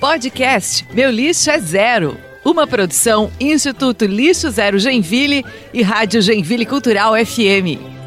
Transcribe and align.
Podcast 0.00 0.86
Meu 0.92 1.10
Lixo 1.10 1.50
é 1.50 1.58
Zero. 1.58 2.16
Uma 2.44 2.66
produção 2.66 3.30
Instituto 3.38 4.06
Lixo 4.06 4.50
Zero 4.50 4.78
Genville 4.78 5.44
e 5.74 5.82
Rádio 5.82 6.22
Genville 6.22 6.64
Cultural 6.64 7.14
FM. 7.14 7.99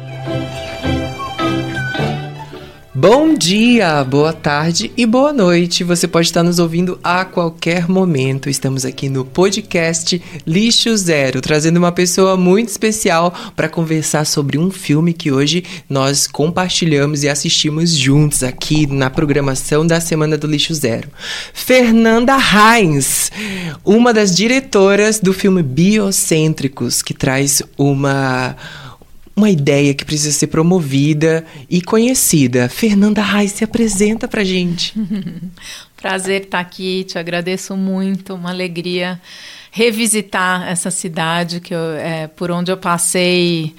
Bom 3.06 3.34
dia, 3.34 4.02
boa 4.02 4.32
tarde 4.32 4.90
e 4.96 5.04
boa 5.04 5.30
noite. 5.30 5.84
Você 5.84 6.08
pode 6.08 6.28
estar 6.28 6.42
nos 6.42 6.58
ouvindo 6.58 6.98
a 7.04 7.22
qualquer 7.22 7.86
momento. 7.86 8.48
Estamos 8.48 8.86
aqui 8.86 9.10
no 9.10 9.26
podcast 9.26 10.22
Lixo 10.46 10.96
Zero, 10.96 11.42
trazendo 11.42 11.76
uma 11.76 11.92
pessoa 11.92 12.34
muito 12.34 12.70
especial 12.70 13.30
para 13.54 13.68
conversar 13.68 14.24
sobre 14.24 14.56
um 14.56 14.70
filme 14.70 15.12
que 15.12 15.30
hoje 15.30 15.64
nós 15.86 16.26
compartilhamos 16.26 17.24
e 17.24 17.28
assistimos 17.28 17.94
juntos 17.94 18.42
aqui 18.42 18.86
na 18.86 19.10
programação 19.10 19.86
da 19.86 20.00
Semana 20.00 20.38
do 20.38 20.46
Lixo 20.46 20.72
Zero. 20.72 21.10
Fernanda 21.52 22.38
Heinz, 22.38 23.30
uma 23.84 24.14
das 24.14 24.34
diretoras 24.34 25.20
do 25.20 25.34
filme 25.34 25.62
Biocêntricos, 25.62 27.02
que 27.02 27.12
traz 27.12 27.62
uma 27.76 28.56
uma 29.36 29.50
ideia 29.50 29.92
que 29.94 30.04
precisa 30.04 30.32
ser 30.32 30.46
promovida 30.46 31.44
e 31.68 31.82
conhecida. 31.82 32.68
Fernanda 32.68 33.22
Reis 33.22 33.52
se 33.52 33.64
apresenta 33.64 34.28
pra 34.28 34.44
gente. 34.44 34.94
Prazer 35.96 36.42
estar 36.42 36.60
aqui, 36.60 37.04
te 37.04 37.18
agradeço 37.18 37.76
muito, 37.76 38.34
uma 38.34 38.50
alegria 38.50 39.20
revisitar 39.70 40.68
essa 40.68 40.88
cidade 40.88 41.60
que 41.60 41.74
eu, 41.74 41.96
é, 41.96 42.28
por 42.28 42.50
onde 42.50 42.70
eu 42.70 42.76
passei 42.76 43.74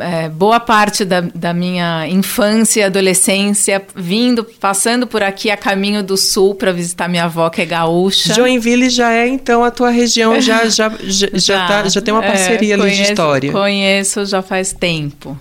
é, 0.00 0.28
boa 0.28 0.60
parte 0.60 1.06
da, 1.06 1.22
da, 1.22 1.54
minha 1.54 2.06
infância 2.06 2.80
e 2.80 2.84
adolescência 2.84 3.82
vindo, 3.96 4.44
passando 4.44 5.06
por 5.06 5.22
aqui 5.22 5.50
a 5.50 5.56
caminho 5.56 6.02
do 6.02 6.18
sul 6.18 6.54
para 6.54 6.70
visitar 6.70 7.08
minha 7.08 7.24
avó, 7.24 7.48
que 7.48 7.62
é 7.62 7.64
gaúcha. 7.64 8.34
Joinville 8.34 8.90
já 8.90 9.10
é, 9.10 9.26
então, 9.26 9.64
a 9.64 9.70
tua 9.70 9.88
região, 9.88 10.38
já, 10.38 10.68
já, 10.68 10.92
já, 11.02 11.28
já, 11.32 11.66
tá, 11.66 11.88
já 11.88 12.02
tem 12.02 12.12
uma 12.12 12.24
é, 12.24 12.28
parceria 12.28 12.74
é, 12.74 12.76
conheço, 12.76 12.96
ali 12.98 13.04
de 13.04 13.10
história. 13.10 13.52
Conheço 13.52 14.26
já 14.26 14.42
faz 14.42 14.74
tempo. 14.74 15.38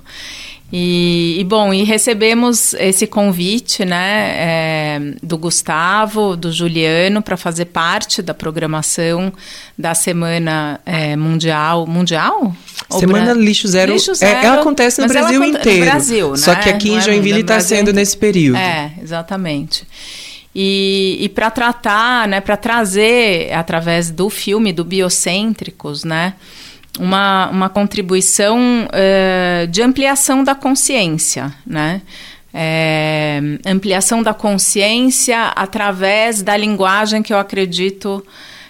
E, 0.72 1.38
e, 1.40 1.44
bom, 1.44 1.74
e 1.74 1.84
recebemos 1.84 2.76
esse 2.76 3.08
convite, 3.08 3.84
né, 3.84 4.36
é, 4.38 5.02
do 5.24 5.36
Gustavo, 5.36 6.38
do 6.38 6.52
Juliano, 6.52 7.24
para 7.24 7.36
fazer 7.36 7.66
parte 7.66 8.22
da 8.22 8.36
programação 8.36 9.34
da 9.76 9.96
Semana 9.96 10.80
é, 10.86 11.16
Mundial. 11.16 11.88
Mundial? 11.88 12.56
Semana 12.92 13.34
Bra... 13.34 13.44
Lixo 13.44 13.68
Zero, 13.68 13.94
Lixo 13.94 14.14
Zero 14.14 14.40
é, 14.40 14.46
ela 14.46 14.62
acontece 14.62 15.02
no 15.02 15.08
Brasil 15.08 15.44
inteiro. 15.44 15.80
No 15.80 15.86
Brasil, 15.86 16.32
né? 16.32 16.38
Só 16.38 16.54
que 16.54 16.70
aqui 16.70 16.92
em 16.92 16.98
é 16.98 17.02
Joinville 17.02 17.42
está 17.42 17.60
sendo 17.60 17.92
nesse 17.92 18.16
período. 18.16 18.58
É, 18.58 18.94
exatamente. 19.02 19.88
E, 20.54 21.18
e 21.20 21.30
para 21.30 21.50
tratar, 21.50 22.28
né, 22.28 22.42
para 22.42 22.58
trazer 22.58 23.52
através 23.54 24.12
do 24.12 24.30
filme 24.30 24.72
do 24.72 24.84
Biocêntricos, 24.84 26.04
né, 26.04 26.34
uma, 26.98 27.50
uma 27.50 27.70
contribuição 27.70 28.58
uh, 28.88 29.68
de 29.68 29.82
ampliação 29.82 30.44
da 30.44 30.56
consciência, 30.56 31.54
né? 31.66 32.02
É, 32.52 33.40
ampliação 33.64 34.24
da 34.24 34.34
consciência 34.34 35.50
através 35.56 36.42
da 36.42 36.58
linguagem 36.58 37.22
que 37.22 37.32
eu 37.32 37.38
acredito 37.38 38.26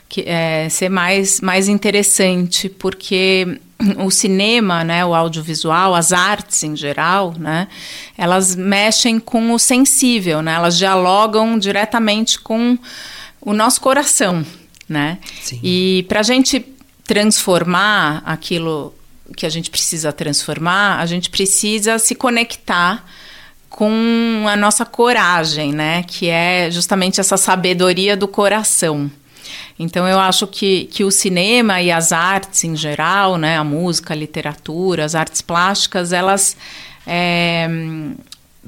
que 0.09 0.26
é, 0.28 0.67
ser 0.67 0.89
mais, 0.89 1.39
mais 1.39 1.70
interessante, 1.70 2.67
porque 2.67 3.59
o 3.98 4.11
cinema, 4.11 4.83
né, 4.83 5.06
o 5.06 5.14
audiovisual, 5.16 5.95
as 5.95 6.11
artes 6.11 6.64
em 6.64 6.76
geral, 6.76 7.33
né, 7.38 7.67
elas 8.17 8.56
mexem 8.56 9.20
com 9.20 9.54
o 9.54 9.59
sensível, 9.59 10.42
né, 10.42 10.56
elas 10.56 10.78
dialogam 10.78 11.58
diretamente 11.58 12.39
com 12.39 12.78
o 13.39 13.54
nosso 13.54 13.80
coração, 13.80 14.45
né? 14.88 15.20
Sim. 15.42 15.59
E 15.64 16.06
para 16.09 16.20
a 16.20 16.23
gente 16.23 16.66
transformar 17.09 18.21
aquilo 18.23 18.93
que 19.36 19.43
a 19.43 19.49
gente 19.49 19.71
precisa 19.71 20.14
transformar, 20.14 20.99
a 20.99 21.08
gente 21.08 21.31
precisa 21.31 21.97
se 21.97 22.14
conectar 22.14 23.03
com 23.67 24.45
a 24.47 24.55
nossa 24.55 24.86
coragem, 24.86 25.73
né? 25.73 26.03
Que 26.03 26.30
é 26.30 26.69
justamente 26.69 27.19
essa 27.19 27.36
sabedoria 27.36 28.15
do 28.15 28.27
coração. 28.27 29.09
Então 29.80 30.08
eu 30.08 30.19
acho 30.19 30.45
que, 30.45 30.86
que 30.86 31.03
o 31.03 31.09
cinema 31.09 31.81
e 31.81 31.92
as 31.92 32.11
artes 32.11 32.64
em 32.64 32.75
geral, 32.75 33.37
né? 33.37 33.58
A 33.58 33.64
música, 33.64 34.14
a 34.14 34.17
literatura, 34.17 35.03
as 35.03 35.15
artes 35.15 35.42
plásticas, 35.42 36.14
elas 36.14 36.55
é, 37.08 37.67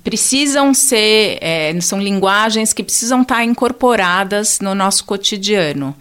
precisam 0.03 0.73
ser, 0.73 1.37
é, 1.41 1.79
são 1.79 2.01
linguagens 2.01 2.73
que 2.73 2.81
precisam 2.81 3.21
estar 3.21 3.43
incorporadas 3.43 4.59
no 4.59 4.73
nosso 4.73 5.05
cotidiano. 5.05 5.95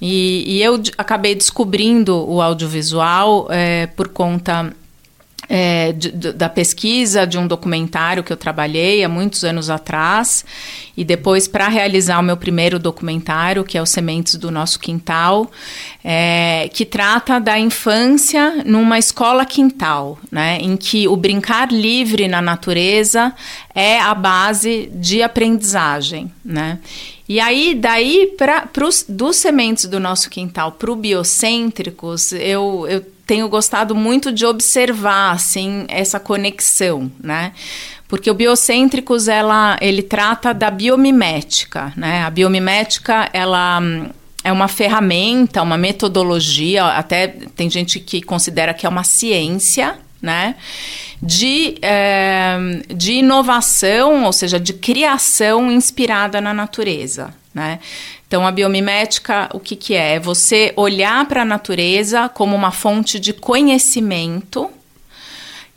E, 0.00 0.44
e 0.46 0.62
eu 0.62 0.80
acabei 0.96 1.34
descobrindo 1.34 2.16
o 2.28 2.40
audiovisual 2.40 3.48
é, 3.50 3.86
por 3.86 4.08
conta 4.08 4.72
é, 5.48 5.92
de, 5.92 6.10
de, 6.10 6.32
da 6.32 6.48
pesquisa 6.48 7.26
de 7.26 7.38
um 7.38 7.46
documentário 7.46 8.22
que 8.22 8.32
eu 8.32 8.36
trabalhei 8.36 9.02
há 9.02 9.08
muitos 9.08 9.44
anos 9.44 9.70
atrás, 9.70 10.44
e 10.96 11.04
depois 11.04 11.48
para 11.48 11.68
realizar 11.68 12.18
o 12.18 12.22
meu 12.22 12.36
primeiro 12.36 12.78
documentário, 12.78 13.64
que 13.64 13.78
é 13.78 13.82
o 13.82 13.86
Sementes 13.86 14.34
do 14.34 14.50
Nosso 14.50 14.78
Quintal, 14.78 15.50
é, 16.04 16.68
que 16.72 16.84
trata 16.84 17.38
da 17.38 17.58
infância 17.58 18.62
numa 18.64 18.98
escola 18.98 19.46
quintal, 19.46 20.18
né, 20.30 20.58
em 20.60 20.76
que 20.76 21.08
o 21.08 21.16
brincar 21.16 21.72
livre 21.72 22.28
na 22.28 22.42
natureza 22.42 23.32
é 23.74 24.00
a 24.00 24.14
base 24.14 24.90
de 24.92 25.22
aprendizagem. 25.22 26.30
Né? 26.44 26.78
E 27.28 27.40
aí, 27.40 27.74
daí, 27.74 28.34
para 28.38 28.68
dos 29.08 29.36
sementes 29.36 29.84
do 29.84 30.00
nosso 30.00 30.30
quintal 30.30 30.72
para 30.72 30.90
o 30.90 30.96
biocêntricos, 30.96 32.32
eu, 32.32 32.86
eu 32.88 33.04
tenho 33.28 33.46
gostado 33.46 33.94
muito 33.94 34.32
de 34.32 34.46
observar, 34.46 35.32
assim, 35.32 35.84
essa 35.88 36.18
conexão, 36.18 37.12
né? 37.22 37.52
Porque 38.08 38.30
o 38.30 38.34
biocêntricos, 38.34 39.28
ela, 39.28 39.76
ele 39.82 40.00
trata 40.00 40.54
da 40.54 40.70
biomimética, 40.70 41.92
né? 41.94 42.22
A 42.24 42.30
biomimética, 42.30 43.28
ela 43.34 43.80
hum, 43.80 44.08
é 44.42 44.50
uma 44.50 44.66
ferramenta, 44.66 45.60
uma 45.60 45.76
metodologia, 45.76 46.86
até 46.86 47.28
tem 47.54 47.68
gente 47.68 48.00
que 48.00 48.22
considera 48.22 48.72
que 48.72 48.86
é 48.86 48.88
uma 48.88 49.04
ciência, 49.04 49.98
né? 50.22 50.54
De, 51.22 51.76
é, 51.82 52.56
de 52.88 53.12
inovação, 53.12 54.24
ou 54.24 54.32
seja, 54.32 54.58
de 54.58 54.72
criação 54.72 55.70
inspirada 55.70 56.40
na 56.40 56.54
natureza, 56.54 57.34
né? 57.58 57.80
Então, 58.26 58.46
a 58.46 58.52
biomimética, 58.52 59.48
o 59.52 59.60
que, 59.60 59.74
que 59.74 59.94
é? 59.94 60.14
É 60.14 60.20
você 60.20 60.72
olhar 60.76 61.26
para 61.26 61.42
a 61.42 61.44
natureza 61.44 62.28
como 62.28 62.54
uma 62.54 62.70
fonte 62.70 63.18
de 63.18 63.32
conhecimento 63.32 64.70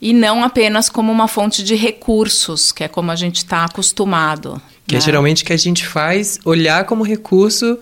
e 0.00 0.12
não 0.12 0.44
apenas 0.44 0.88
como 0.88 1.10
uma 1.10 1.28
fonte 1.28 1.62
de 1.62 1.74
recursos, 1.74 2.72
que 2.72 2.84
é 2.84 2.88
como 2.88 3.10
a 3.10 3.16
gente 3.16 3.36
está 3.36 3.64
acostumado. 3.64 4.60
Que 4.86 4.94
é 4.94 4.98
né? 4.98 5.02
é 5.02 5.04
geralmente 5.04 5.44
que 5.44 5.52
a 5.52 5.56
gente 5.56 5.86
faz 5.86 6.38
olhar 6.44 6.84
como 6.84 7.02
recurso 7.02 7.78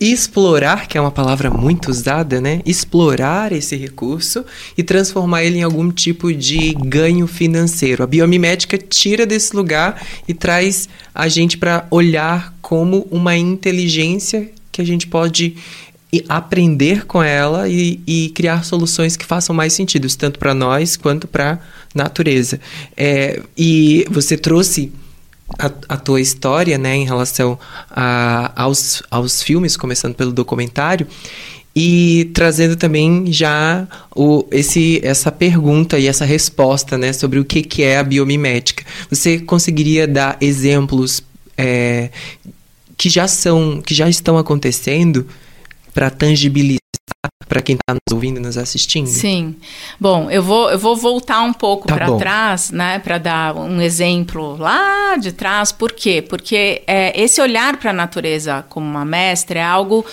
explorar, 0.00 0.88
que 0.88 0.96
é 0.96 1.00
uma 1.00 1.10
palavra 1.10 1.50
muito 1.50 1.90
usada, 1.90 2.40
né? 2.40 2.62
Explorar 2.64 3.52
esse 3.52 3.76
recurso 3.76 4.44
e 4.76 4.82
transformar 4.82 5.44
ele 5.44 5.58
em 5.58 5.62
algum 5.62 5.90
tipo 5.90 6.32
de 6.32 6.72
ganho 6.74 7.26
financeiro. 7.26 8.02
A 8.02 8.06
biomimética 8.06 8.78
tira 8.78 9.26
desse 9.26 9.54
lugar 9.54 10.02
e 10.26 10.32
traz 10.32 10.88
a 11.14 11.28
gente 11.28 11.58
para 11.58 11.86
olhar 11.90 12.54
como 12.62 13.06
uma 13.10 13.36
inteligência 13.36 14.50
que 14.72 14.80
a 14.80 14.84
gente 14.84 15.06
pode 15.06 15.56
aprender 16.28 17.06
com 17.06 17.22
ela 17.22 17.68
e, 17.68 18.00
e, 18.06 18.30
criar 18.30 18.64
soluções 18.64 19.16
que 19.16 19.24
façam 19.24 19.54
mais 19.54 19.72
sentido, 19.72 20.08
tanto 20.16 20.38
para 20.40 20.52
nós 20.52 20.96
quanto 20.96 21.28
para 21.28 21.52
a 21.52 21.58
natureza. 21.94 22.58
É, 22.96 23.40
e 23.56 24.04
você 24.10 24.36
trouxe 24.36 24.92
a, 25.58 25.70
a, 25.88 25.96
tua 25.96 26.20
história, 26.20 26.78
né, 26.78 26.96
em 26.96 27.04
relação 27.04 27.58
a, 27.90 28.52
aos, 28.62 29.02
aos 29.10 29.42
filmes, 29.42 29.76
começando 29.76 30.14
pelo 30.14 30.32
documentário, 30.32 31.06
e 31.74 32.30
trazendo 32.34 32.76
também 32.76 33.32
já 33.32 33.86
o, 34.14 34.44
esse, 34.50 35.00
essa 35.04 35.30
pergunta 35.30 35.98
e 35.98 36.06
essa 36.06 36.24
resposta, 36.24 36.98
né, 36.98 37.12
sobre 37.12 37.38
o 37.38 37.44
que, 37.44 37.62
que 37.62 37.82
é 37.82 37.98
a 37.98 38.02
biomimética. 38.02 38.84
Você 39.08 39.38
conseguiria 39.38 40.06
dar 40.06 40.36
exemplos 40.40 41.22
é, 41.56 42.10
que 42.96 43.08
já 43.08 43.28
são, 43.28 43.80
que 43.80 43.94
já 43.94 44.08
estão 44.08 44.36
acontecendo 44.36 45.26
para 45.94 46.10
tangibilizar 46.10 46.79
para 47.50 47.60
quem 47.60 47.74
está 47.74 47.94
nos 47.94 48.14
ouvindo, 48.14 48.40
nos 48.40 48.56
assistindo? 48.56 49.08
Sim. 49.08 49.56
Bom, 49.98 50.30
eu 50.30 50.42
vou, 50.42 50.70
eu 50.70 50.78
vou 50.78 50.96
voltar 50.96 51.42
um 51.42 51.52
pouco 51.52 51.88
tá 51.88 51.94
para 51.94 52.16
trás, 52.16 52.70
né, 52.70 52.98
para 53.00 53.18
dar 53.18 53.56
um 53.56 53.80
exemplo 53.80 54.56
lá 54.56 55.16
de 55.16 55.32
trás. 55.32 55.72
Por 55.72 55.92
quê? 55.92 56.22
Porque 56.22 56.82
é, 56.86 57.20
esse 57.20 57.40
olhar 57.40 57.76
para 57.76 57.90
a 57.90 57.94
natureza 57.94 58.64
como 58.68 58.86
uma 58.86 59.04
mestra 59.04 59.58
é 59.58 59.62
algo 59.62 60.06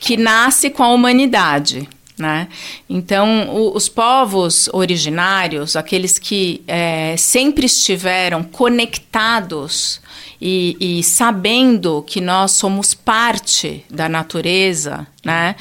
que 0.00 0.16
nasce 0.16 0.70
com 0.70 0.82
a 0.82 0.88
humanidade. 0.88 1.88
Né? 2.18 2.48
Então, 2.90 3.48
o, 3.48 3.76
os 3.76 3.88
povos 3.88 4.68
originários, 4.72 5.76
aqueles 5.76 6.18
que 6.18 6.62
é, 6.66 7.16
sempre 7.16 7.66
estiveram 7.66 8.42
conectados 8.42 10.00
e, 10.40 10.76
e, 10.80 11.02
sabendo 11.02 12.02
que 12.06 12.20
nós 12.20 12.52
somos 12.52 12.94
parte 12.94 13.84
da 13.90 14.08
natureza, 14.08 15.06
né? 15.24 15.56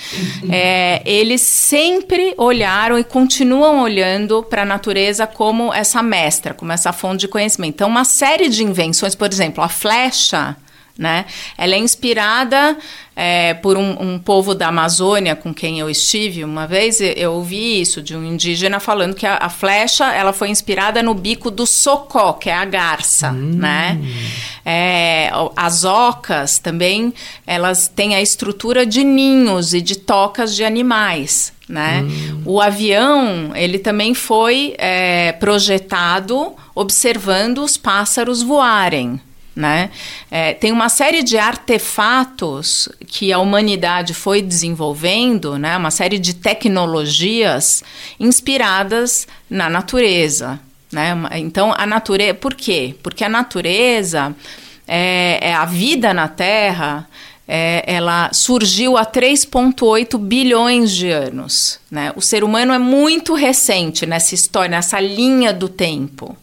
É, 0.51 1.01
eles 1.03 1.41
sempre 1.41 2.33
olharam 2.37 2.97
e 2.97 3.03
continuam 3.03 3.81
olhando 3.81 4.43
para 4.43 4.61
a 4.61 4.65
natureza 4.65 5.25
como 5.25 5.73
essa 5.73 6.03
mestra, 6.03 6.53
como 6.53 6.71
essa 6.71 6.93
fonte 6.93 7.21
de 7.21 7.27
conhecimento. 7.27 7.75
Então, 7.75 7.87
uma 7.89 8.05
série 8.05 8.49
de 8.49 8.63
invenções, 8.63 9.15
por 9.15 9.31
exemplo, 9.31 9.63
a 9.63 9.69
flecha 9.69 10.55
né? 10.97 11.25
Ela 11.57 11.75
é 11.75 11.77
inspirada 11.77 12.77
é, 13.15 13.53
por 13.55 13.77
um, 13.77 14.13
um, 14.13 14.19
povo 14.19 14.53
da 14.55 14.67
Amazônia 14.67 15.35
com 15.35 15.53
quem 15.53 15.79
eu 15.79 15.89
estive 15.89 16.43
uma 16.43 16.65
vez. 16.65 16.99
Eu 17.01 17.33
ouvi 17.33 17.81
isso 17.81 18.01
de 18.01 18.15
um 18.15 18.23
indígena 18.23 18.79
falando 18.79 19.15
que 19.15 19.25
a, 19.25 19.37
a 19.37 19.49
flecha 19.49 20.11
ela 20.13 20.33
foi 20.33 20.49
inspirada 20.49 21.01
no 21.03 21.13
bico 21.13 21.51
do 21.51 21.65
socó, 21.65 22.33
que 22.33 22.49
é 22.49 22.53
a 22.53 22.65
garça, 22.65 23.31
hum. 23.31 23.53
né? 23.55 23.99
É, 24.65 25.31
as 25.55 25.83
ocas 25.83 26.59
também 26.59 27.13
elas 27.45 27.87
têm 27.87 28.15
a 28.15 28.21
estrutura 28.21 28.85
de 28.85 29.03
ninhos 29.03 29.73
e 29.73 29.81
de 29.81 29.97
tocas 29.97 30.55
de 30.55 30.63
animais. 30.63 31.53
Né? 31.69 32.01
Hum. 32.01 32.43
O 32.45 32.61
avião 32.61 33.51
ele 33.53 33.77
também 33.77 34.13
foi 34.13 34.73
é, 34.77 35.33
projetado 35.33 36.53
observando 36.73 37.57
os 37.57 37.75
pássaros 37.75 38.41
voarem 38.41 39.19
né? 39.57 39.89
É, 40.29 40.53
tem 40.53 40.71
uma 40.71 40.87
série 40.87 41.23
de 41.23 41.37
artefatos 41.37 42.87
que 43.07 43.33
a 43.33 43.39
humanidade 43.39 44.13
foi 44.13 44.41
desenvolvendo, 44.41 45.57
né? 45.57 45.75
Uma 45.75 45.89
série 45.89 46.19
de 46.19 46.35
tecnologias 46.35 47.83
inspiradas 48.19 49.27
na 49.49 49.67
natureza, 49.67 50.59
né? 50.91 51.17
Então 51.33 51.73
a 51.75 51.85
natureza, 51.87 52.35
por 52.35 52.53
quê? 52.53 52.95
Porque 53.01 53.23
a 53.23 53.29
natureza 53.29 54.33
é, 54.87 55.39
é 55.41 55.53
a 55.53 55.65
vida 55.65 56.13
na 56.13 56.27
Terra. 56.27 57.09
É, 57.49 57.81
ela 57.87 58.29
surgiu 58.33 58.97
há 58.97 59.05
3,8 59.05 60.17
bilhões 60.17 60.91
de 60.91 61.09
anos. 61.09 61.79
Né? 61.89 62.11
O 62.13 62.21
ser 62.21 62.43
humano 62.43 62.73
é 62.73 62.77
muito 62.77 63.33
recente 63.33 64.05
nessa 64.05 64.35
história, 64.35 64.67
nessa 64.67 64.99
linha 64.99 65.53
do 65.53 65.69
tempo 65.69 66.35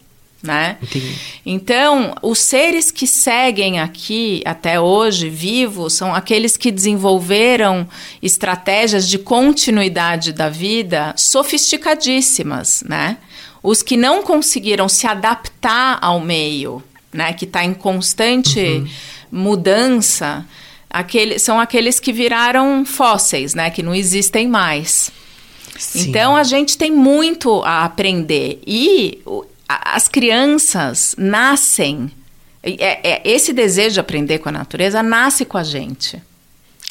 né? 0.45 0.77
Entendi. 0.81 1.15
Então, 1.45 2.15
os 2.21 2.39
seres 2.39 2.91
que 2.91 3.05
seguem 3.05 3.79
aqui 3.79 4.41
até 4.45 4.79
hoje 4.79 5.29
vivos 5.29 5.93
são 5.93 6.13
aqueles 6.13 6.55
que 6.55 6.71
desenvolveram 6.71 7.87
estratégias 8.21 9.07
de 9.07 9.17
continuidade 9.17 10.31
da 10.31 10.49
vida 10.49 11.13
sofisticadíssimas, 11.17 12.83
né? 12.87 13.17
Os 13.61 13.81
que 13.81 13.97
não 13.97 14.21
conseguiram 14.21 14.87
se 14.87 15.07
adaptar 15.07 15.97
ao 16.01 16.19
meio, 16.19 16.83
né, 17.11 17.33
que 17.33 17.45
está 17.45 17.63
em 17.63 17.73
constante 17.73 18.59
uhum. 18.59 18.87
mudança, 19.31 20.45
aquele, 20.89 21.39
são 21.39 21.59
aqueles 21.59 21.99
que 21.99 22.13
viraram 22.13 22.85
fósseis, 22.85 23.55
né, 23.55 23.69
que 23.69 23.81
não 23.81 23.95
existem 23.95 24.47
mais. 24.47 25.11
Sim. 25.77 26.09
Então 26.09 26.35
a 26.35 26.43
gente 26.43 26.77
tem 26.77 26.91
muito 26.91 27.61
a 27.63 27.83
aprender 27.83 28.61
e 28.65 29.19
as 29.67 30.07
crianças 30.07 31.15
nascem. 31.17 32.11
É, 32.63 33.11
é, 33.11 33.21
esse 33.23 33.53
desejo 33.53 33.95
de 33.95 33.99
aprender 33.99 34.39
com 34.39 34.49
a 34.49 34.51
natureza 34.51 35.03
nasce 35.03 35.45
com 35.45 35.57
a 35.57 35.63
gente. 35.63 36.21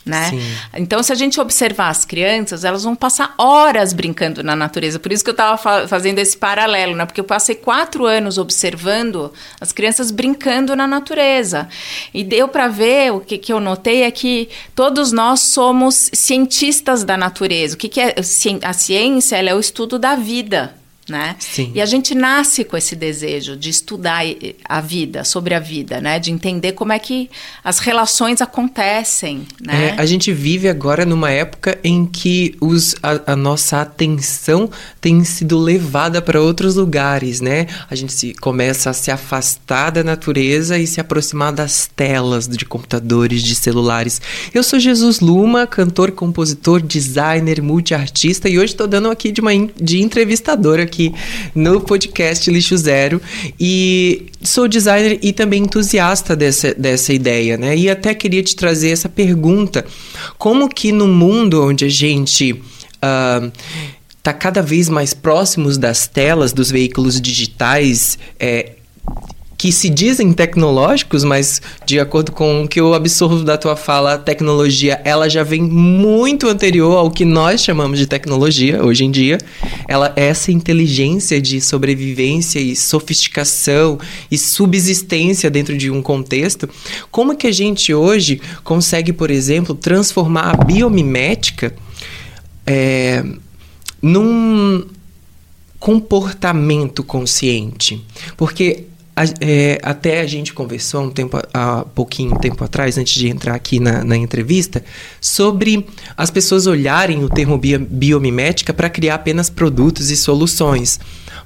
Né? 0.05 0.31
Então, 0.75 1.03
se 1.03 1.11
a 1.13 1.15
gente 1.15 1.41
observar 1.41 1.89
as 1.89 2.05
crianças, 2.05 2.63
elas 2.63 2.85
vão 2.85 2.95
passar 2.95 3.35
horas 3.39 3.95
brincando 3.95 4.43
na 4.43 4.55
natureza. 4.55 4.99
Por 4.99 5.11
isso 5.11 5.25
que 5.25 5.31
eu 5.31 5.35
estava 5.35 5.57
fa 5.57 5.89
fazendo 5.89 6.19
esse 6.19 6.37
paralelo, 6.37 6.95
né? 6.95 7.07
Porque 7.07 7.21
eu 7.21 7.25
passei 7.25 7.55
quatro 7.55 8.05
anos 8.05 8.37
observando 8.37 9.33
as 9.59 9.73
crianças 9.73 10.11
brincando 10.11 10.77
na 10.77 10.87
natureza. 10.87 11.67
E 12.13 12.23
deu 12.23 12.49
para 12.49 12.69
ver, 12.69 13.15
o 13.15 13.21
que, 13.21 13.39
que 13.39 13.51
eu 13.51 13.59
notei 13.59 14.03
é 14.03 14.11
que 14.11 14.51
todos 14.75 15.11
nós 15.11 15.41
somos 15.41 16.11
cientistas 16.13 17.03
da 17.03 17.17
natureza. 17.17 17.75
O 17.75 17.79
que, 17.79 17.89
que 17.89 18.01
é 18.01 18.15
a 18.63 18.73
ciência? 18.75 19.37
Ela 19.37 19.51
é 19.51 19.55
o 19.55 19.61
estudo 19.61 19.99
da 19.99 20.15
vida 20.15 20.84
né? 21.09 21.37
Sim. 21.39 21.73
E 21.75 21.81
a 21.81 21.87
gente 21.87 22.15
nasce 22.15 22.65
com 22.65 22.77
esse 22.77 22.97
desejo 22.97 23.57
de 23.57 23.71
estudar 23.71 24.23
a 24.65 24.81
vida, 24.81 25.25
sobre 25.25 25.55
a 25.55 25.61
vida, 25.61 26.01
né? 26.01 26.19
De 26.19 26.31
entender 26.31 26.73
como 26.73 26.93
é 26.93 26.99
que 26.99 27.31
as 27.63 27.79
relações 27.79 28.41
acontecem, 28.41 29.47
né? 29.61 29.95
É, 29.97 30.01
a 30.01 30.07
gente 30.07 30.33
vive 30.33 30.69
agora 30.69 31.05
numa 31.05 31.31
época 31.31 31.79
em 31.85 32.07
que 32.07 32.55
os, 32.61 32.95
a, 33.03 33.33
a 33.33 33.37
nossa 33.37 33.81
atenção 33.81 34.71
tem 35.01 35.23
sido 35.25 35.59
levada 35.59 36.23
para 36.23 36.41
outros 36.41 36.77
lugares, 36.77 37.41
né? 37.41 37.67
A 37.91 37.95
gente 37.95 38.13
se, 38.13 38.35
começa 38.35 38.91
a 38.91 38.93
se 38.93 39.11
afastar 39.11 39.91
da 39.91 40.03
natureza 40.03 40.79
e 40.79 40.87
se 40.87 41.01
aproximar 41.01 41.53
das 41.53 41.91
telas 41.95 42.49
de 42.49 42.65
computadores, 42.65 43.43
de 43.43 43.55
celulares. 43.55 44.21
Eu 44.53 44.63
sou 44.63 44.79
Jesus 44.79 45.21
Luma, 45.21 45.67
cantor, 45.67 46.13
compositor, 46.13 46.81
designer, 46.81 47.61
multiartista 47.63 48.49
e 48.49 48.59
hoje 48.59 48.73
estou 48.73 48.87
dando 48.87 49.11
aqui 49.11 49.31
de 49.31 49.41
uma 49.41 49.53
de 49.55 50.03
entrevistadora 50.03 50.83
aqui 50.83 50.94
no 51.55 51.81
podcast 51.81 52.51
Lixo 52.51 52.77
Zero. 52.77 53.21
E 53.59 54.27
sou 54.43 54.69
designer 54.69 55.19
e 55.23 55.33
também 55.33 55.63
entusiasta 55.63 56.37
dessa, 56.37 56.75
dessa 56.75 57.13
ideia, 57.13 57.57
né? 57.57 57.77
E 57.77 57.89
até 57.89 58.15
queria 58.15 58.43
te 58.43 58.55
trazer 58.55 58.91
essa 58.91 59.09
pergunta: 59.09 59.85
como 60.39 60.69
que 60.69 60.93
no 60.93 61.09
mundo 61.09 61.63
onde 61.65 61.85
a 61.85 61.89
gente. 61.89 62.53
Uh, 62.53 63.53
tá 64.23 64.33
cada 64.33 64.63
vez 64.63 64.89
mais 64.89 65.13
próximos 65.13 65.77
das 65.77 66.07
telas 66.09 66.51
dos 66.51 66.71
veículos 66.71 67.21
digitais, 67.21 68.19
é, 68.41 68.73
que 69.57 69.73
se 69.73 69.89
dizem 69.89 70.33
tecnológicos, 70.33 71.25
mas 71.25 71.63
de 71.87 71.99
acordo 71.99 72.33
com 72.33 72.65
o 72.65 72.69
que 72.69 72.81
eu 72.81 72.95
absorvo 72.95 73.45
da 73.45 73.57
tua 73.57 73.77
fala, 73.77 74.15
a 74.15 74.19
tecnologia 74.19 75.01
ela 75.05 75.29
já 75.29 75.43
vem 75.43 75.63
muito 75.63 76.49
anterior 76.49 76.97
ao 76.97 77.11
que 77.11 77.25
nós 77.25 77.63
chamamos 77.63 77.99
de 77.99 78.07
tecnologia 78.07 78.83
hoje 78.85 79.05
em 79.05 79.11
dia. 79.11 79.39
Ela 79.89 80.13
é 80.17 80.25
essa 80.27 80.51
inteligência 80.51 81.41
de 81.41 81.61
sobrevivência 81.61 82.59
e 82.59 82.75
sofisticação 82.75 83.99
e 84.31 84.37
subsistência 84.37 85.51
dentro 85.51 85.77
de 85.77 85.91
um 85.91 86.03
contexto. 86.03 86.69
Como 87.11 87.37
que 87.37 87.47
a 87.47 87.53
gente 87.53 87.95
hoje 87.95 88.41
consegue, 88.63 89.13
por 89.13 89.31
exemplo, 89.31 89.75
transformar 89.75 90.51
a 90.51 90.65
biomimética 90.65 91.75
é, 92.67 93.25
num 94.03 94.85
comportamento 95.79 97.05
consciente? 97.05 98.05
Porque 98.37 98.85
a, 99.17 99.25
é, 99.41 99.79
até 99.83 100.21
a 100.21 100.27
gente 100.27 100.53
conversou 100.53 101.03
um 101.03 101.11
tempo, 101.11 101.39
há 101.53 101.85
pouquinho 101.95 102.37
tempo 102.39 102.65
atrás, 102.65 102.99
antes 102.99 103.15
de 103.15 103.29
entrar 103.29 103.55
aqui 103.55 103.79
na, 103.79 104.03
na 104.03 104.17
entrevista, 104.17 104.85
sobre 105.21 105.87
as 106.17 106.31
pessoas 106.31 106.67
olharem 106.67 107.23
o 107.23 107.29
termo 107.29 107.57
bio, 107.57 107.79
biomimética 107.79 108.73
para 108.73 108.91
criar 108.91 109.15
apenas 109.15 109.49
produtos 109.49 110.11
e 110.11 110.17
soluções. 110.17 110.99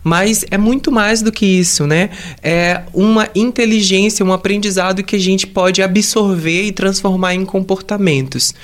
Mas 0.02 0.44
é 0.50 0.56
muito 0.56 0.90
mais 0.90 1.20
do 1.20 1.30
que 1.30 1.44
isso, 1.44 1.86
né? 1.86 2.10
É 2.42 2.82
uma 2.94 3.28
inteligência, 3.34 4.24
um 4.24 4.32
aprendizado 4.32 5.02
que 5.02 5.16
a 5.16 5.20
gente 5.20 5.46
pode 5.46 5.82
absorver 5.82 6.62
e 6.62 6.72
transformar 6.72 7.34
em 7.34 7.44
comportamentos. 7.44 8.54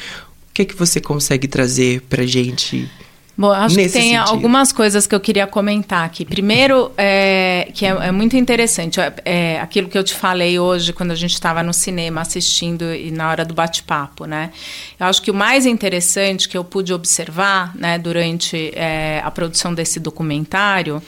O 0.50 0.55
que, 0.55 0.62
é 0.62 0.64
que 0.64 0.76
você 0.76 1.00
consegue 1.00 1.49
trazer 1.49 2.00
para 2.09 2.25
gente? 2.25 2.88
Bom, 3.37 3.50
acho 3.50 3.75
que 3.75 3.88
tem 3.88 4.17
sentido. 4.17 4.31
algumas 4.31 4.73
coisas 4.73 5.07
que 5.07 5.14
eu 5.14 5.19
queria 5.19 5.47
comentar 5.47 6.05
aqui. 6.05 6.25
Primeiro, 6.25 6.93
é, 6.97 7.69
que 7.75 7.85
é, 7.85 7.88
é, 7.88 8.12
muito 8.12 8.37
interessante, 8.37 9.00
é, 9.25 9.59
aquilo 9.61 9.88
que 9.88 9.99
eu 9.99 10.05
te 10.05 10.14
falei 10.14 10.59
hoje, 10.59 10.93
quando 10.93 11.11
a 11.11 11.17
gente 11.17 11.35
estava 11.35 11.61
no 11.62 11.73
cinema 11.73 12.21
assistindo 12.21 12.95
e 12.95 13.11
na 13.11 13.29
hora 13.29 13.45
do 13.45 13.53
bate-papo, 13.53 14.25
né? 14.25 14.53
Eu 15.00 15.07
acho 15.07 15.21
que 15.21 15.33
o 15.33 15.35
mais 15.35 15.67
interessante 15.67 16.49
que 16.49 16.57
eu 16.57 16.62
pude 16.62 16.93
observar, 16.93 17.75
né, 17.75 17.99
durante 17.99 18.73
é, 18.75 19.21
a 19.25 19.31
produção 19.33 19.75
desse 19.75 19.99
documentário, 19.99 21.03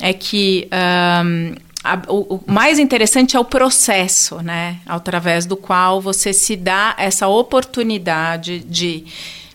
é 0.00 0.12
que 0.12 0.68
um, 1.28 1.54
o, 2.08 2.40
mais 2.46 2.78
interessante 2.78 3.36
é 3.36 3.40
o 3.40 3.44
processo, 3.44 4.40
né? 4.40 4.78
Através 4.86 5.46
do 5.46 5.56
qual 5.56 6.00
você 6.00 6.32
se 6.32 6.54
dá 6.54 6.94
essa 6.96 7.26
oportunidade 7.26 8.60
de 8.60 9.04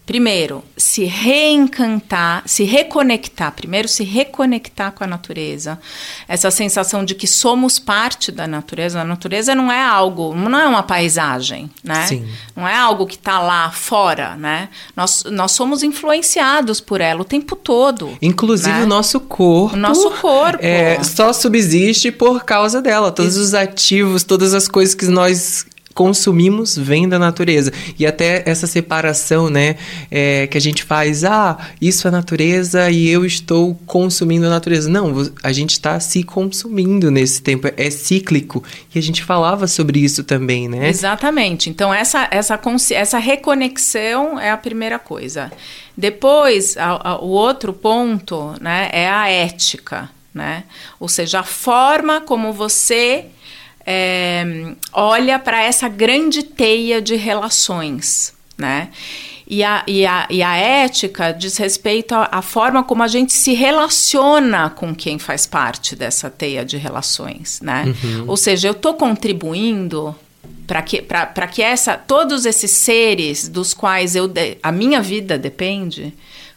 primeiro, 0.05 0.63
se 0.75 1.05
reencantar, 1.05 2.43
se 2.45 2.63
reconectar, 2.63 3.51
primeiro 3.53 3.87
se 3.87 4.03
reconectar 4.03 4.91
com 4.91 5.03
a 5.03 5.07
natureza. 5.07 5.79
Essa 6.27 6.51
sensação 6.51 7.05
de 7.05 7.15
que 7.15 7.27
somos 7.27 7.79
parte 7.79 8.31
da 8.31 8.47
natureza. 8.47 9.01
A 9.01 9.05
natureza 9.05 9.55
não 9.55 9.71
é 9.71 9.81
algo, 9.81 10.35
não 10.35 10.59
é 10.59 10.67
uma 10.67 10.83
paisagem, 10.83 11.69
né? 11.83 12.07
Sim. 12.07 12.27
Não 12.55 12.67
é 12.67 12.75
algo 12.75 13.05
que 13.05 13.15
está 13.15 13.39
lá 13.39 13.71
fora, 13.71 14.35
né? 14.35 14.69
Nós, 14.95 15.23
nós 15.25 15.51
somos 15.51 15.83
influenciados 15.83 16.81
por 16.81 16.99
ela 16.99 17.21
o 17.21 17.25
tempo 17.25 17.55
todo. 17.55 18.17
Inclusive 18.21 18.79
né? 18.79 18.83
o 18.83 18.87
nosso 18.87 19.19
corpo. 19.19 19.75
O 19.75 19.79
nosso 19.79 20.11
corpo. 20.11 20.59
É, 20.61 21.01
só 21.03 21.31
subsiste 21.31 22.11
por 22.11 22.43
causa 22.43 22.81
dela. 22.81 23.11
Todos 23.11 23.35
Isso. 23.35 23.43
os 23.45 23.53
ativos, 23.53 24.23
todas 24.23 24.53
as 24.53 24.67
coisas 24.67 24.93
que 24.93 25.05
nós 25.05 25.65
consumimos 25.93 26.77
vem 26.77 27.07
da 27.07 27.19
natureza. 27.19 27.71
E 27.97 28.05
até 28.05 28.43
essa 28.45 28.67
separação, 28.67 29.49
né, 29.49 29.75
é, 30.09 30.47
que 30.47 30.57
a 30.57 30.61
gente 30.61 30.83
faz, 30.83 31.23
ah, 31.23 31.57
isso 31.79 32.07
é 32.07 32.11
natureza 32.11 32.89
e 32.89 33.09
eu 33.09 33.25
estou 33.25 33.75
consumindo 33.85 34.45
a 34.45 34.49
natureza. 34.49 34.89
Não, 34.89 35.31
a 35.43 35.51
gente 35.51 35.71
está 35.71 35.99
se 35.99 36.23
consumindo 36.23 37.11
nesse 37.11 37.41
tempo, 37.41 37.67
é 37.75 37.89
cíclico. 37.89 38.63
E 38.93 38.99
a 38.99 39.01
gente 39.01 39.23
falava 39.23 39.67
sobre 39.67 39.99
isso 39.99 40.23
também, 40.23 40.67
né? 40.67 40.89
Exatamente. 40.89 41.69
Então, 41.69 41.93
essa, 41.93 42.27
essa, 42.31 42.59
essa 42.91 43.17
reconexão 43.17 44.39
é 44.39 44.51
a 44.51 44.57
primeira 44.57 44.99
coisa. 44.99 45.51
Depois, 45.95 46.77
a, 46.77 47.09
a, 47.09 47.21
o 47.21 47.29
outro 47.29 47.73
ponto, 47.73 48.55
né, 48.61 48.89
é 48.91 49.09
a 49.09 49.29
ética, 49.29 50.09
né? 50.33 50.63
Ou 50.99 51.09
seja, 51.09 51.41
a 51.41 51.43
forma 51.43 52.21
como 52.21 52.53
você 52.53 53.25
é, 53.85 54.73
olha 54.93 55.39
para 55.39 55.63
essa 55.63 55.87
grande 55.87 56.43
teia 56.43 57.01
de 57.01 57.15
relações, 57.15 58.33
né? 58.57 58.89
E 59.47 59.65
a, 59.65 59.83
e, 59.85 60.05
a, 60.05 60.27
e 60.29 60.41
a 60.41 60.55
ética 60.55 61.33
diz 61.33 61.57
respeito 61.57 62.13
à, 62.15 62.41
forma 62.41 62.85
como 62.85 63.03
a 63.03 63.07
gente 63.09 63.33
se 63.33 63.53
relaciona 63.53 64.69
com 64.69 64.95
quem 64.95 65.19
faz 65.19 65.45
parte 65.45 65.93
dessa 65.93 66.29
teia 66.29 66.63
de 66.63 66.77
relações, 66.77 67.59
né? 67.61 67.83
Uhum. 67.85 68.25
Ou 68.29 68.37
seja, 68.37 68.69
eu 68.69 68.71
estou 68.71 68.93
contribuindo 68.93 70.15
para 70.65 70.81
que, 70.81 71.05
que 71.51 71.61
essa, 71.61 71.97
todos 71.97 72.45
esses 72.45 72.71
seres 72.71 73.49
dos 73.49 73.73
quais 73.73 74.15
eu 74.15 74.25
de, 74.25 74.57
a 74.63 74.71
minha 74.71 75.01
vida 75.01 75.37
depende 75.37 76.13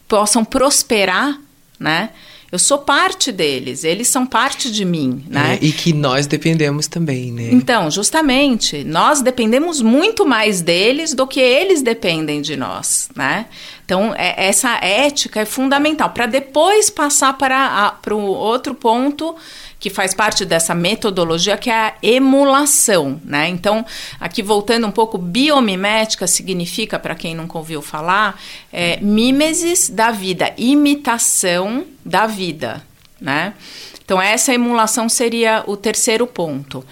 possam 0.06 0.44
prosperar, 0.44 1.36
né? 1.80 2.10
Eu 2.54 2.58
sou 2.61 2.78
parte 2.78 3.32
deles, 3.32 3.82
eles 3.82 4.06
são 4.06 4.25
parte 4.25 4.70
de 4.70 4.84
mim, 4.84 5.25
né? 5.28 5.58
É, 5.61 5.64
e 5.66 5.73
que 5.73 5.92
nós 5.92 6.28
dependemos 6.28 6.87
também, 6.87 7.32
né? 7.32 7.49
Então, 7.50 7.90
justamente, 7.90 8.84
nós 8.84 9.20
dependemos 9.20 9.82
muito 9.82 10.25
mais 10.25 10.61
deles 10.61 11.14
do 11.14 11.26
que 11.26 11.40
eles 11.40 11.82
dependem 11.82 12.40
de 12.40 12.56
nós, 12.56 13.08
né? 13.16 13.46
Então, 13.84 14.14
é, 14.16 14.46
essa 14.46 14.76
ética 14.76 15.40
é 15.40 15.44
fundamental 15.44 16.11
para 16.11 16.26
depois 16.26 16.90
passar 16.90 17.37
para 17.37 18.14
o 18.14 18.20
outro 18.20 18.73
ponto 18.73 19.34
que 19.84 19.90
faz 19.90 20.14
parte 20.14 20.46
dessa 20.46 20.74
metodologia, 20.74 21.58
que 21.58 21.68
é 21.68 21.74
a 21.74 21.94
emulação, 22.02 23.20
né? 23.22 23.50
Então, 23.50 23.84
aqui 24.18 24.42
voltando 24.42 24.86
um 24.86 24.90
pouco, 24.90 25.18
biomimética 25.18 26.26
significa, 26.26 26.98
para 26.98 27.14
quem 27.14 27.34
nunca 27.34 27.58
ouviu 27.58 27.82
falar, 27.82 28.40
é, 28.72 28.98
mímesis 29.02 29.90
da 29.90 30.10
vida, 30.10 30.54
imitação 30.56 31.84
da 32.02 32.26
vida, 32.26 32.82
né? 33.20 33.52
Então, 34.02 34.18
essa 34.22 34.54
emulação 34.54 35.06
seria 35.06 35.62
o 35.66 35.76
terceiro 35.76 36.26
ponto. 36.26 36.82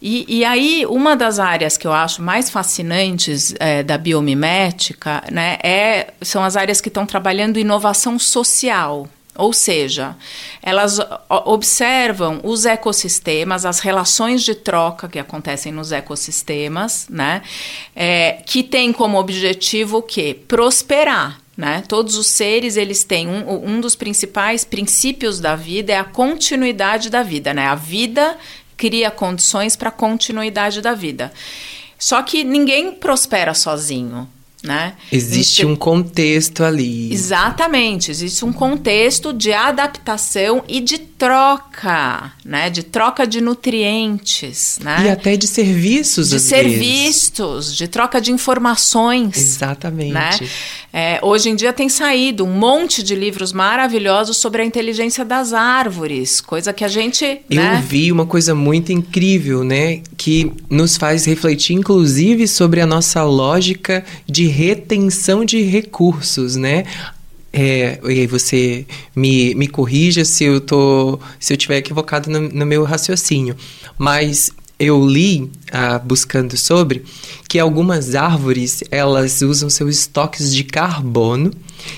E, 0.00 0.40
e, 0.40 0.44
aí, 0.44 0.84
uma 0.86 1.14
das 1.14 1.38
áreas 1.38 1.78
que 1.78 1.86
eu 1.86 1.92
acho 1.92 2.20
mais 2.20 2.50
fascinantes 2.50 3.54
é, 3.60 3.84
da 3.84 3.96
biomimética 3.96 5.22
né, 5.30 5.58
é, 5.62 6.12
são 6.20 6.42
as 6.42 6.56
áreas 6.56 6.80
que 6.80 6.88
estão 6.88 7.06
trabalhando 7.06 7.56
inovação 7.56 8.18
social. 8.18 9.08
Ou 9.34 9.52
seja, 9.52 10.14
elas 10.62 10.98
observam 11.28 12.40
os 12.44 12.66
ecossistemas, 12.66 13.64
as 13.64 13.80
relações 13.80 14.42
de 14.42 14.54
troca 14.54 15.08
que 15.08 15.18
acontecem 15.18 15.72
nos 15.72 15.90
ecossistemas, 15.90 17.06
né? 17.08 17.40
É, 17.96 18.42
que 18.44 18.62
tem 18.62 18.92
como 18.92 19.18
objetivo 19.18 19.98
o 19.98 20.02
quê? 20.02 20.38
Prosperar. 20.46 21.40
Né? 21.54 21.82
Todos 21.86 22.16
os 22.16 22.28
seres 22.28 22.78
eles 22.78 23.04
têm 23.04 23.28
um, 23.28 23.74
um 23.74 23.80
dos 23.80 23.94
principais 23.94 24.64
princípios 24.64 25.38
da 25.38 25.54
vida 25.54 25.92
é 25.92 25.98
a 25.98 26.04
continuidade 26.04 27.10
da 27.10 27.22
vida, 27.22 27.52
né? 27.52 27.66
A 27.66 27.74
vida 27.74 28.38
cria 28.74 29.10
condições 29.10 29.76
para 29.76 29.90
a 29.90 29.92
continuidade 29.92 30.80
da 30.80 30.94
vida. 30.94 31.30
Só 31.98 32.22
que 32.22 32.42
ninguém 32.42 32.92
prospera 32.92 33.54
sozinho. 33.54 34.28
Né? 34.62 34.94
Existe 35.10 35.62
então, 35.62 35.72
um 35.72 35.76
contexto 35.76 36.62
ali. 36.62 37.12
Exatamente, 37.12 38.12
existe 38.12 38.44
um 38.44 38.52
contexto 38.52 39.32
de 39.32 39.52
adaptação 39.52 40.62
e 40.68 40.80
de 40.80 40.98
troca, 40.98 42.32
né? 42.44 42.70
De 42.70 42.82
troca 42.82 43.26
de 43.26 43.40
nutrientes, 43.40 44.78
né? 44.82 45.04
E 45.06 45.08
até 45.08 45.36
de 45.36 45.46
serviços, 45.46 46.30
De 46.30 46.38
serviços, 46.38 47.66
vezes. 47.66 47.76
de 47.76 47.88
troca 47.88 48.20
de 48.20 48.30
informações. 48.30 49.36
Exatamente. 49.36 50.12
Né? 50.12 50.38
É, 50.92 51.20
hoje 51.22 51.48
em 51.48 51.56
dia 51.56 51.72
tem 51.72 51.88
saído 51.88 52.44
um 52.44 52.52
monte 52.52 53.02
de 53.02 53.14
livros 53.14 53.52
maravilhosos 53.52 54.36
sobre 54.36 54.62
a 54.62 54.64
inteligência 54.64 55.24
das 55.24 55.52
árvores, 55.52 56.40
coisa 56.40 56.72
que 56.72 56.84
a 56.84 56.88
gente. 56.88 57.24
Eu 57.48 57.62
né? 57.62 57.84
vi 57.86 58.12
uma 58.12 58.26
coisa 58.26 58.54
muito 58.54 58.92
incrível, 58.92 59.64
né? 59.64 60.02
Que 60.16 60.52
nos 60.68 60.96
faz 60.96 61.24
refletir, 61.24 61.74
inclusive, 61.74 62.46
sobre 62.46 62.80
a 62.80 62.86
nossa 62.86 63.24
lógica 63.24 64.04
de 64.26 64.51
retenção 64.52 65.44
de 65.44 65.62
recursos, 65.62 66.56
né? 66.56 66.84
É, 67.52 67.98
e 68.08 68.26
você 68.26 68.86
me, 69.14 69.54
me 69.54 69.68
corrija 69.68 70.24
se 70.24 70.44
eu 70.44 70.60
tô 70.60 71.18
se 71.38 71.52
eu 71.52 71.56
tiver 71.56 71.76
equivocado 71.76 72.30
no, 72.30 72.48
no 72.48 72.64
meu 72.64 72.84
raciocínio. 72.84 73.56
Mas 73.98 74.50
eu 74.78 75.06
li, 75.06 75.50
ah, 75.70 75.98
buscando 75.98 76.56
sobre, 76.56 77.04
que 77.48 77.58
algumas 77.58 78.14
árvores 78.14 78.82
elas 78.90 79.42
usam 79.42 79.70
seus 79.70 79.98
estoques 79.98 80.52
de 80.52 80.64
carbono 80.64 81.52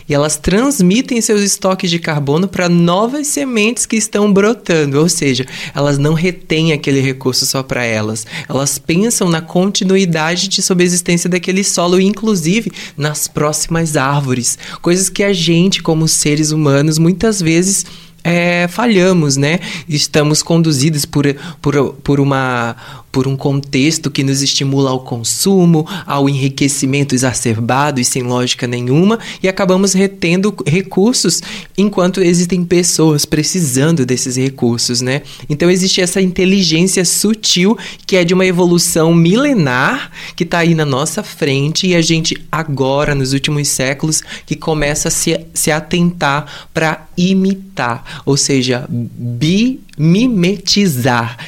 e 0.08 0.14
elas 0.14 0.36
transmitem 0.36 1.20
seus 1.20 1.40
estoques 1.42 1.90
de 1.90 1.98
carbono 1.98 2.48
para 2.48 2.68
novas 2.68 3.26
sementes 3.26 3.86
que 3.86 3.96
estão 3.96 4.32
brotando, 4.32 5.00
ou 5.00 5.08
seja, 5.08 5.46
elas 5.74 5.98
não 5.98 6.14
retêm 6.14 6.72
aquele 6.72 7.00
recurso 7.00 7.46
só 7.46 7.62
para 7.62 7.84
elas. 7.84 8.26
Elas 8.48 8.78
pensam 8.78 9.28
na 9.28 9.40
continuidade 9.40 10.48
de 10.48 10.62
subsistência 10.62 11.28
daquele 11.28 11.64
solo, 11.64 12.00
inclusive 12.00 12.70
nas 12.96 13.28
próximas 13.28 13.96
árvores, 13.96 14.58
coisas 14.80 15.08
que 15.08 15.22
a 15.22 15.32
gente, 15.32 15.82
como 15.82 16.08
seres 16.08 16.50
humanos, 16.50 16.98
muitas 16.98 17.40
vezes 17.40 17.84
é, 18.24 18.66
falhamos, 18.68 19.36
né? 19.36 19.60
Estamos 19.86 20.42
conduzidos 20.42 21.04
por, 21.04 21.26
por, 21.60 21.92
por, 22.02 22.18
uma, 22.18 22.74
por 23.14 23.28
um 23.28 23.36
contexto 23.36 24.10
que 24.10 24.24
nos 24.24 24.42
estimula 24.42 24.90
ao 24.90 25.04
consumo, 25.04 25.86
ao 26.04 26.28
enriquecimento 26.28 27.14
exacerbado 27.14 28.00
e 28.00 28.04
sem 28.04 28.24
lógica 28.24 28.66
nenhuma, 28.66 29.20
e 29.40 29.46
acabamos 29.46 29.92
retendo 29.92 30.52
recursos 30.66 31.40
enquanto 31.78 32.20
existem 32.20 32.64
pessoas 32.64 33.24
precisando 33.24 34.04
desses 34.04 34.34
recursos, 34.34 35.00
né? 35.00 35.22
Então 35.48 35.70
existe 35.70 36.00
essa 36.00 36.20
inteligência 36.20 37.04
sutil 37.04 37.78
que 38.04 38.16
é 38.16 38.24
de 38.24 38.34
uma 38.34 38.44
evolução 38.44 39.14
milenar 39.14 40.10
que 40.34 40.42
está 40.42 40.58
aí 40.58 40.74
na 40.74 40.84
nossa 40.84 41.22
frente 41.22 41.86
e 41.86 41.94
a 41.94 42.02
gente 42.02 42.36
agora, 42.50 43.14
nos 43.14 43.32
últimos 43.32 43.68
séculos, 43.68 44.22
que 44.44 44.56
começa 44.56 45.06
a 45.06 45.12
se, 45.12 45.38
se 45.54 45.70
atentar 45.70 46.66
para 46.74 47.06
imitar, 47.16 48.22
ou 48.26 48.36
seja, 48.36 48.84
bimimetizar, 48.90 49.84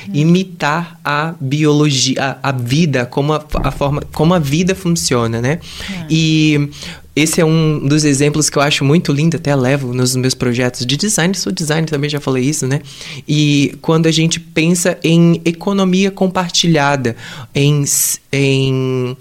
hum. 0.09 0.13
imitar 0.15 0.99
a 1.05 1.35
biologia, 1.41 2.39
a, 2.43 2.51
a, 2.51 2.53
vida, 2.53 3.07
como 3.07 3.33
a, 3.33 3.45
a, 3.63 3.71
forma, 3.71 4.03
como 4.13 4.35
a 4.35 4.39
vida 4.39 4.75
funciona, 4.75 5.41
né? 5.41 5.61
Hum. 5.91 6.07
E 6.09 6.71
esse 7.15 7.41
é 7.41 7.45
um 7.45 7.87
dos 7.87 8.05
exemplos 8.05 8.51
que 8.51 8.59
eu 8.59 8.63
acho 8.63 8.85
muito 8.85 9.13
lindo, 9.13 9.37
até 9.37 9.55
levo 9.55 9.93
nos 9.93 10.15
meus 10.15 10.35
projetos 10.35 10.85
de 10.85 10.97
design, 10.97 11.35
sou 11.35 11.53
designer 11.53 11.89
também, 11.89 12.11
já 12.11 12.21
falei 12.21 12.45
isso, 12.45 12.67
né? 12.67 12.83
E 13.27 13.77
quando 13.81 14.07
a 14.07 14.13
gente 14.13 14.39
pensa 14.39 14.99
em 15.03 15.41
economia 15.45 16.11
compartilhada, 16.11 17.17
em, 17.55 17.85
em 18.31 19.17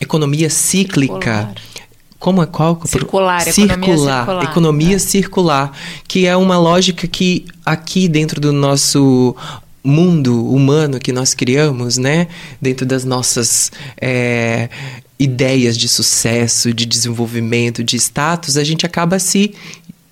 economia 0.00 0.48
cíclica, 0.48 1.48
Circular 1.48 1.69
como 2.20 2.42
é 2.42 2.46
qual? 2.46 2.78
Circular, 2.84 3.40
circular, 3.40 3.78
economia 3.78 3.96
circular. 3.96 4.44
Economia 4.44 4.96
é. 4.96 4.98
circular, 4.98 5.72
que 6.06 6.26
é 6.26 6.36
uma 6.36 6.58
lógica 6.58 7.08
que 7.08 7.46
aqui 7.64 8.06
dentro 8.08 8.38
do 8.38 8.52
nosso 8.52 9.34
mundo 9.82 10.46
humano 10.52 11.00
que 11.00 11.12
nós 11.12 11.32
criamos, 11.32 11.96
né? 11.96 12.28
Dentro 12.60 12.84
das 12.84 13.06
nossas 13.06 13.72
é, 13.98 14.68
ideias 15.18 15.78
de 15.78 15.88
sucesso, 15.88 16.74
de 16.74 16.84
desenvolvimento, 16.84 17.82
de 17.82 17.96
status, 17.96 18.58
a 18.58 18.64
gente 18.64 18.84
acaba 18.84 19.18
se 19.18 19.54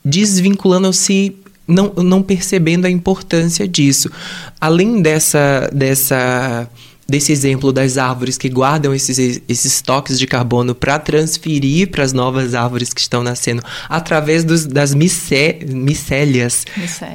desvinculando 0.02 0.86
ou 0.86 0.94
se 0.94 1.36
não, 1.66 1.92
não 1.96 2.22
percebendo 2.22 2.86
a 2.86 2.90
importância 2.90 3.68
disso. 3.68 4.10
Além 4.58 5.02
dessa, 5.02 5.68
dessa 5.74 6.66
desse 7.10 7.32
exemplo 7.32 7.72
das 7.72 7.96
árvores 7.96 8.36
que 8.36 8.50
guardam 8.50 8.94
esses, 8.94 9.18
esses 9.18 9.64
estoques 9.64 10.18
de 10.18 10.26
carbono 10.26 10.74
para 10.74 10.98
transferir 10.98 11.90
para 11.90 12.04
as 12.04 12.12
novas 12.12 12.54
árvores 12.54 12.92
que 12.92 13.00
estão 13.00 13.22
nascendo 13.22 13.62
através 13.88 14.44
dos, 14.44 14.66
das 14.66 14.92
micé, 14.94 15.58
micélias 15.66 16.66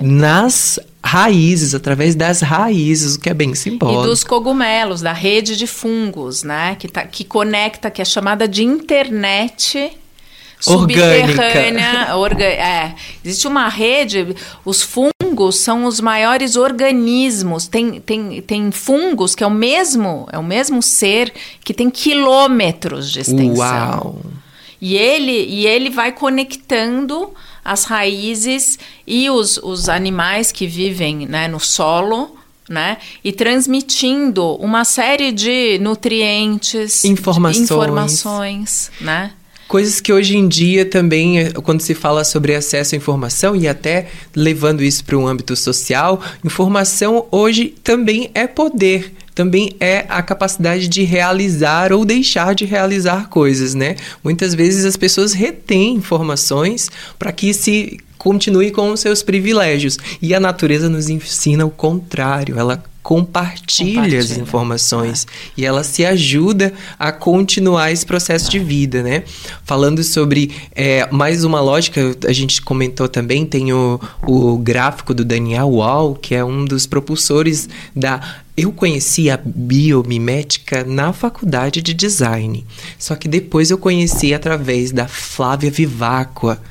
nas 0.01 0.79
raízes, 1.05 1.75
através 1.75 2.15
das 2.15 2.41
raízes, 2.41 3.15
o 3.15 3.19
que 3.19 3.29
é 3.29 3.33
bem 3.33 3.53
simbólico. 3.53 4.03
E 4.03 4.07
dos 4.07 4.23
cogumelos, 4.23 5.01
da 5.01 5.13
rede 5.13 5.55
de 5.55 5.67
fungos, 5.67 6.43
né? 6.43 6.75
Que, 6.75 6.87
tá, 6.87 7.05
que 7.05 7.23
conecta, 7.23 7.91
que 7.91 8.01
é 8.01 8.05
chamada 8.05 8.47
de 8.47 8.63
internet 8.63 9.91
subterrânea. 10.63 12.15
Orga, 12.15 12.45
é, 12.45 12.95
existe 13.23 13.47
uma 13.47 13.67
rede, 13.67 14.35
os 14.63 14.81
fungos 14.81 15.59
são 15.59 15.85
os 15.85 15.99
maiores 15.99 16.55
organismos. 16.55 17.67
Tem, 17.67 17.99
tem, 17.99 18.41
tem 18.41 18.71
fungos 18.71 19.35
que 19.35 19.43
é 19.43 19.47
o 19.47 19.51
mesmo, 19.51 20.27
é 20.31 20.37
o 20.37 20.43
mesmo 20.43 20.81
ser 20.81 21.33
que 21.63 21.73
tem 21.73 21.89
quilômetros 21.89 23.11
de 23.11 23.19
extensão. 23.19 23.55
Uau! 23.57 24.21
E 24.79 24.95
ele, 24.95 25.45
e 25.45 25.65
ele 25.65 25.89
vai 25.89 26.11
conectando 26.11 27.31
as 27.63 27.85
raízes 27.85 28.77
e 29.07 29.29
os, 29.29 29.57
os 29.57 29.87
animais 29.87 30.51
que 30.51 30.67
vivem 30.67 31.25
né, 31.27 31.47
no 31.47 31.59
solo. 31.59 32.37
Né? 32.69 32.97
E 33.21 33.33
transmitindo 33.33 34.55
uma 34.55 34.85
série 34.85 35.33
de 35.33 35.77
nutrientes, 35.79 37.03
informações, 37.03 37.57
de 37.57 37.63
informações 37.73 38.91
né? 39.01 39.33
Coisas 39.73 39.99
que 39.99 40.13
hoje 40.13 40.37
em 40.37 40.47
dia 40.47 40.85
também, 40.85 41.39
eh, 41.39 41.51
quando 41.51 41.81
se 41.81 41.95
fala 41.95 42.23
sobre 42.23 42.53
acesso 42.53 42.93
à 42.93 42.95
informação 42.95 43.55
e 43.55 43.67
até 43.67 44.05
levando 44.35 44.83
isso 44.83 45.03
para 45.03 45.17
um 45.17 45.25
âmbito 45.25 45.55
social, 45.55 46.21
informação 46.45 47.25
hoje 47.31 47.73
também 47.83 48.29
é 48.35 48.45
poder 48.45 49.11
também 49.33 49.75
é 49.79 50.05
a 50.09 50.21
capacidade 50.21 50.87
de 50.87 51.01
realizar 51.01 51.91
ou 51.91 52.05
deixar 52.05 52.53
de 52.53 52.65
realizar 52.65 53.29
coisas, 53.29 53.73
né? 53.73 53.95
Muitas 54.23 54.53
vezes 54.53 54.85
as 54.85 54.95
pessoas 54.95 55.33
retêm 55.33 55.95
informações 55.95 56.91
para 57.17 57.31
que 57.31 57.51
se 57.51 57.99
continue 58.23 58.71
com 58.71 58.89
os 58.93 59.01
seus 59.01 59.21
privilégios. 59.21 59.97
E 60.21 60.33
a 60.33 60.39
natureza 60.39 60.87
nos 60.87 61.09
ensina 61.09 61.65
o 61.65 61.69
contrário. 61.69 62.57
Ela 62.57 62.81
compartilha, 63.03 63.95
compartilha. 63.95 64.19
as 64.19 64.37
informações 64.37 65.27
é. 65.27 65.51
e 65.57 65.65
ela 65.65 65.83
se 65.83 66.05
ajuda 66.05 66.71
a 66.97 67.11
continuar 67.11 67.91
esse 67.91 68.05
processo 68.05 68.49
de 68.49 68.59
vida, 68.59 69.03
né? 69.03 69.23
Falando 69.65 70.01
sobre 70.05 70.51
é, 70.73 71.05
mais 71.11 71.43
uma 71.43 71.59
lógica, 71.59 72.15
a 72.25 72.31
gente 72.31 72.61
comentou 72.61 73.09
também, 73.09 73.45
tem 73.45 73.73
o, 73.73 73.99
o 74.25 74.57
gráfico 74.57 75.13
do 75.13 75.25
Daniel 75.25 75.67
Wall, 75.67 76.15
que 76.15 76.33
é 76.33 76.45
um 76.45 76.63
dos 76.63 76.85
propulsores 76.85 77.67
da 77.93 78.21
eu 78.55 78.71
conheci 78.71 79.31
a 79.31 79.39
biomimética 79.43 80.85
na 80.85 81.11
faculdade 81.11 81.81
de 81.81 81.93
design, 81.93 82.63
só 82.99 83.15
que 83.15 83.27
depois 83.27 83.71
eu 83.71 83.79
conheci 83.79 84.33
através 84.33 84.91
da 84.91 85.07
Flávia 85.07 85.71
Viváqua 85.71 86.61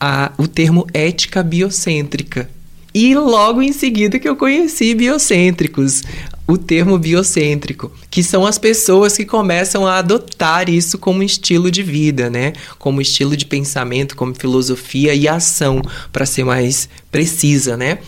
a, 0.00 0.32
o 0.38 0.46
termo 0.46 0.86
ética 0.92 1.42
biocêntrica. 1.42 2.48
E 2.94 3.14
logo 3.14 3.60
em 3.60 3.72
seguida 3.72 4.18
que 4.18 4.28
eu 4.28 4.36
conheci 4.36 4.94
biocêntricos, 4.94 6.02
o 6.46 6.56
termo 6.56 6.98
biocêntrico, 6.98 7.90
que 8.10 8.22
são 8.22 8.46
as 8.46 8.58
pessoas 8.58 9.16
que 9.16 9.24
começam 9.24 9.86
a 9.86 9.98
adotar 9.98 10.68
isso 10.68 10.98
como 10.98 11.22
estilo 11.22 11.70
de 11.70 11.82
vida, 11.82 12.28
né? 12.28 12.52
Como 12.78 13.00
estilo 13.00 13.36
de 13.36 13.46
pensamento, 13.46 14.14
como 14.14 14.34
filosofia 14.34 15.14
e 15.14 15.26
ação, 15.26 15.82
para 16.12 16.26
ser 16.26 16.44
mais 16.44 16.88
precisa, 17.10 17.76
né? 17.76 17.98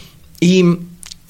E 0.40 0.62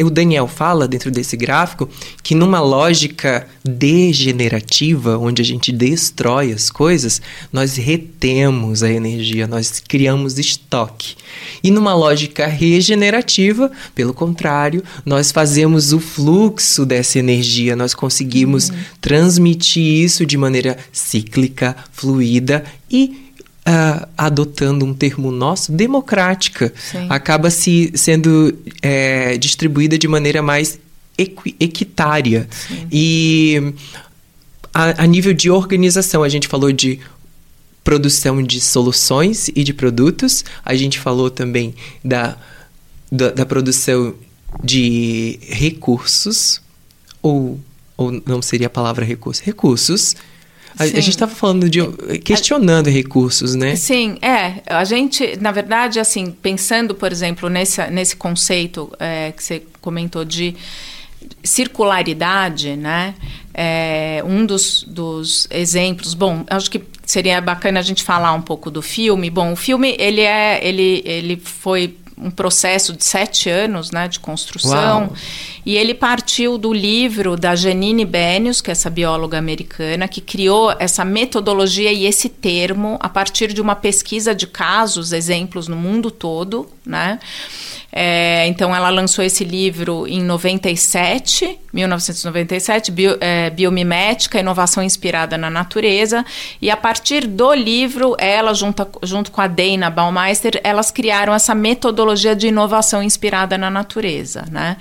o 0.05 0.11
Daniel 0.11 0.47
fala 0.47 0.87
dentro 0.87 1.11
desse 1.11 1.37
gráfico 1.37 1.89
que 2.23 2.35
numa 2.35 2.61
lógica 2.61 3.47
degenerativa, 3.65 5.17
onde 5.19 5.41
a 5.41 5.45
gente 5.45 5.73
destrói 5.73 6.53
as 6.53 6.71
coisas, 6.71 7.21
nós 7.53 7.77
retemos 7.77 8.83
a 8.83 8.91
energia, 8.91 9.47
nós 9.47 9.81
criamos 9.81 10.39
estoque. 10.39 11.17
E 11.63 11.71
numa 11.71 11.95
lógica 11.95 12.47
regenerativa, 12.47 13.71
pelo 13.95 14.13
contrário, 14.13 14.83
nós 15.05 15.33
fazemos 15.33 15.93
o 15.93 16.01
fluxo 16.01 16.85
dessa 16.85 17.19
energia, 17.19 17.75
nós 17.75 17.95
conseguimos 17.95 18.69
uhum. 18.69 18.77
transmitir 19.01 20.05
isso 20.05 20.27
de 20.27 20.37
maneira 20.37 20.77
cíclica, 20.93 21.77
fluida 21.93 22.65
e 22.91 23.26
uh, 23.67 24.09
adotando 24.17 24.85
um 24.85 24.95
termo 24.95 25.31
nosso, 25.31 25.73
democrática. 25.73 26.73
Sim. 26.77 27.07
Acaba 27.11 27.51
se 27.51 27.93
sendo 27.95 28.57
é, 28.81 29.37
distribuída 29.37 29.99
de 29.99 30.07
maneira 30.07 30.41
mais 30.41 30.79
equi 31.19 31.57
equitária. 31.59 32.49
Sim. 32.51 32.87
E 32.93 33.75
a, 34.73 35.03
a 35.03 35.07
nível 35.07 35.35
de 35.35 35.51
organização, 35.51 36.23
a 36.23 36.29
gente 36.29 36.47
falou 36.47 36.71
de 36.71 37.01
produção 37.83 38.43
de 38.43 38.61
soluções 38.61 39.49
e 39.49 39.63
de 39.65 39.73
produtos. 39.73 40.45
A 40.65 40.75
gente 40.75 40.99
falou 40.99 41.31
também 41.31 41.75
da, 42.05 42.37
da, 43.11 43.31
da 43.31 43.47
produção 43.47 44.15
de 44.63 45.39
recursos, 45.43 46.63
ou, 47.21 47.61
ou 47.97 48.23
não 48.27 48.41
seria 48.41 48.69
a 48.69 48.71
palavra 48.71 49.05
recurso, 49.05 49.43
recursos 49.45 50.15
a, 50.79 50.85
a 50.85 50.87
gente 50.87 51.11
estava 51.11 51.35
falando 51.35 51.69
de 51.71 51.81
questionando 52.19 52.89
a, 52.89 52.91
recursos, 52.91 53.55
né? 53.55 53.77
Sim, 53.77 54.19
é. 54.21 54.63
A 54.67 54.85
gente, 54.85 55.37
na 55.41 55.51
verdade, 55.51 55.99
assim, 55.99 56.31
pensando, 56.31 56.95
por 56.95 57.11
exemplo, 57.11 57.49
nesse, 57.49 57.85
nesse 57.91 58.17
conceito 58.17 58.93
é, 58.99 59.33
que 59.33 59.43
você 59.43 59.63
comentou 59.81 60.25
de 60.25 60.55
circularidade, 61.43 62.77
né? 62.77 63.15
É, 63.55 64.23
um 64.27 64.45
dos, 64.45 64.83
dos 64.83 65.49
exemplos, 65.51 66.13
bom, 66.13 66.45
acho 66.49 66.71
que 66.71 66.83
seria 67.05 67.41
bacana 67.41 67.81
a 67.81 67.83
gente 67.83 68.03
falar 68.03 68.33
um 68.35 68.43
pouco 68.43 68.71
do 68.71 68.83
filme. 68.83 69.31
Bom, 69.31 69.53
o 69.53 69.57
filme 69.57 69.97
ele 69.99 70.21
é, 70.21 70.61
ele, 70.63 71.03
ele 71.07 71.37
foi 71.37 71.97
um 72.19 72.31
processo 72.31 72.95
de 72.95 73.05
sete 73.05 73.51
anos 73.51 73.91
né, 73.91 74.09
de 74.09 74.19
construção. 74.19 75.01
Uau. 75.03 75.13
E 75.65 75.77
ele 75.77 75.93
partiu 75.93 76.57
do 76.57 76.73
livro 76.73 77.37
da 77.37 77.55
Janine 77.55 78.05
Benius, 78.05 78.61
que 78.61 78.71
é 78.71 78.73
essa 78.73 78.89
bióloga 78.89 79.37
americana, 79.37 80.09
que 80.09 80.21
criou 80.21 80.75
essa 80.79 81.05
metodologia 81.05 81.93
e 81.93 82.07
esse 82.07 82.29
termo 82.29 82.97
a 83.01 83.09
partir 83.09 83.53
de 83.53 83.61
uma 83.61 83.75
pesquisa 83.75 84.35
de 84.35 84.47
casos, 84.47 85.13
exemplos 85.13 85.69
no 85.69 85.77
mundo 85.77 86.11
todo, 86.11 86.69
né? 86.85 87.19
É, 87.99 88.47
então, 88.47 88.77
ela 88.77 88.91
lançou 88.91 89.25
esse 89.25 89.43
livro 89.43 90.07
em 90.07 90.23
97, 90.23 91.59
1997, 91.73 92.93
Bio, 92.93 93.17
é, 93.19 93.49
Biomimética, 93.49 94.39
Inovação 94.39 94.83
Inspirada 94.83 95.39
na 95.39 95.49
Natureza. 95.49 96.23
E 96.61 96.71
a 96.71 96.77
partir 96.77 97.27
do 97.27 97.55
livro, 97.55 98.15
ela, 98.19 98.53
junto, 98.53 98.87
junto 99.03 99.33
com 99.33 99.41
a 99.41 99.47
Dana 99.47 99.89
Baumeister, 99.89 100.61
elas 100.63 100.91
criaram 100.91 101.33
essa 101.33 101.55
metodologia 101.55 102.37
de 102.37 102.49
inovação 102.49 103.03
inspirada 103.03 103.57
na 103.57 103.71
natureza. 103.71 104.45
Né? 104.51 104.77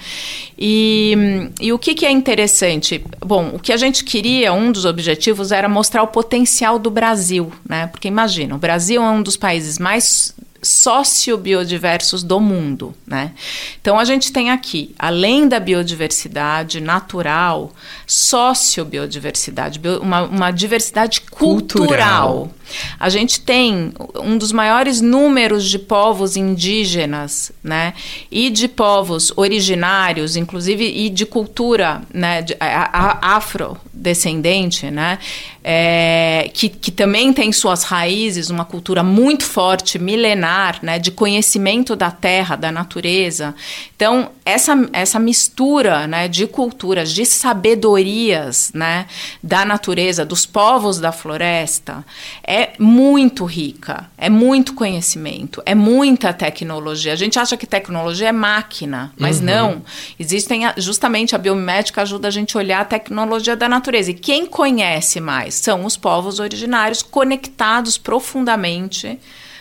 E, 0.60 1.49
e 1.62 1.71
o 1.71 1.80
que, 1.80 1.95
que 1.95 2.06
é 2.06 2.12
interessante? 2.12 3.01
Bom, 3.25 3.51
o 3.54 3.60
que 3.60 3.71
a 3.71 3.78
gente 3.78 4.04
queria, 4.04 4.51
um 4.51 4.73
dos 4.73 4.84
objetivos, 4.84 5.54
era 5.54 5.69
mostrar 5.69 6.04
o 6.04 6.08
potencial 6.08 6.78
do 6.78 6.91
Brasil. 6.91 7.49
Né? 7.65 7.88
Porque 7.88 8.10
imagina, 8.10 8.56
o 8.56 8.58
Brasil 8.58 9.01
é 9.01 9.10
um 9.10 9.21
dos 9.21 9.38
países 9.38 9.80
mais 9.80 10.36
sociobiodiversos 10.65 12.23
do 12.23 12.39
mundo, 12.39 12.95
né? 13.06 13.32
Então 13.80 13.99
a 13.99 14.06
gente 14.06 14.32
tem 14.32 14.49
aqui, 14.49 14.95
além 14.97 15.47
da 15.47 15.60
biodiversidade 15.60 16.82
natural, 16.82 17.71
sociobiodiversidade, 18.08 19.80
uma, 20.01 20.23
uma 20.23 20.51
diversidade 20.51 21.21
cultural. 21.21 22.34
cultural. 22.41 22.51
A 22.99 23.10
gente 23.10 23.41
tem 23.41 23.93
um 24.15 24.38
dos 24.38 24.51
maiores 24.51 25.01
números 25.01 25.69
de 25.69 25.78
povos 25.78 26.36
indígenas, 26.36 27.51
né? 27.63 27.93
E 28.32 28.49
de 28.49 28.67
povos 28.67 29.32
originários, 29.36 30.36
inclusive, 30.36 30.86
e 30.86 31.10
de 31.10 31.25
cultura, 31.25 32.01
né? 32.13 32.41
De, 32.41 32.56
a, 32.60 32.89
a, 32.91 33.36
afrodescendente, 33.36 34.89
né? 34.89 35.19
É, 35.63 36.49
que, 36.54 36.69
que 36.69 36.91
também 36.91 37.34
tem 37.34 37.51
suas 37.51 37.84
raízes, 37.84 38.49
uma 38.49 38.65
cultura 38.65 39.04
muito 39.04 39.43
forte, 39.43 39.97
milenar, 39.97 40.80
né? 40.82 40.99
De 40.99 41.12
conhecimento 41.12 41.95
da 41.95 42.12
terra, 42.12 42.56
da 42.56 42.71
natureza. 42.71 43.56
Então, 43.95 44.30
essa, 44.45 44.89
essa 44.93 45.19
mistura, 45.19 46.08
né? 46.08 46.28
De 46.28 46.47
culturas, 46.47 47.12
de 47.12 47.25
sabedorias, 47.25 48.71
né? 48.73 49.06
Da 49.41 49.65
natureza, 49.65 50.25
dos 50.25 50.45
povos 50.45 50.99
da 50.99 51.12
floresta, 51.12 52.06
é 52.43 52.55
é 52.56 52.72
muito 52.80 53.44
rica, 53.44 54.10
é 54.18 54.30
muito 54.30 54.74
conhecimento, 54.76 55.62
é 55.65 55.76
muita 55.76 56.32
tecnologia. 56.32 57.12
A 57.12 57.15
gente 57.18 57.38
acha 57.38 57.58
que 57.58 57.68
tecnologia 57.68 58.30
é 58.30 58.32
máquina, 58.32 59.13
mas 59.20 59.39
uhum. 59.39 59.46
não. 59.46 59.82
Existem 60.18 60.62
justamente 60.78 61.36
a 61.36 61.38
biomédica 61.38 62.02
ajuda 62.02 62.30
a 62.30 62.32
gente 62.32 62.56
a 62.56 62.60
olhar 62.62 62.80
a 62.80 62.86
tecnologia 62.86 63.58
da 63.58 63.68
natureza. 63.68 64.12
E 64.12 64.13
quem 64.13 64.46
conhece 64.46 65.20
mais 65.20 65.56
são 65.56 65.84
os 65.84 65.98
povos 65.98 66.39
originários 66.39 67.04
conectados 67.04 67.98
profundamente 67.98 69.20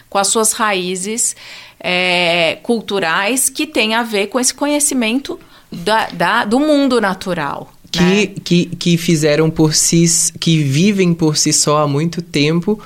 com 0.09 0.17
as 0.17 0.29
suas 0.29 0.53
raízes 0.53 1.35
é, 1.81 2.61
culturais 2.63 3.49
que 3.49 3.67
têm 3.67 3.97
a 3.97 4.05
ver 4.05 4.29
com 4.29 4.39
esse 4.39 4.55
conhecimento 4.55 5.41
da, 5.73 6.07
da, 6.11 6.45
do 6.45 6.61
mundo 6.61 7.01
natural 7.01 7.74
que, 7.99 8.05
né? 8.05 8.27
que, 8.43 8.67
que 8.67 8.97
fizeram 8.97 9.51
por 9.51 9.75
si, 9.75 10.05
que 10.39 10.63
vivem 10.63 11.15
por 11.15 11.37
si 11.37 11.53
só 11.53 11.79
há 11.79 11.89
muito 11.89 12.21
tempo, 12.23 12.79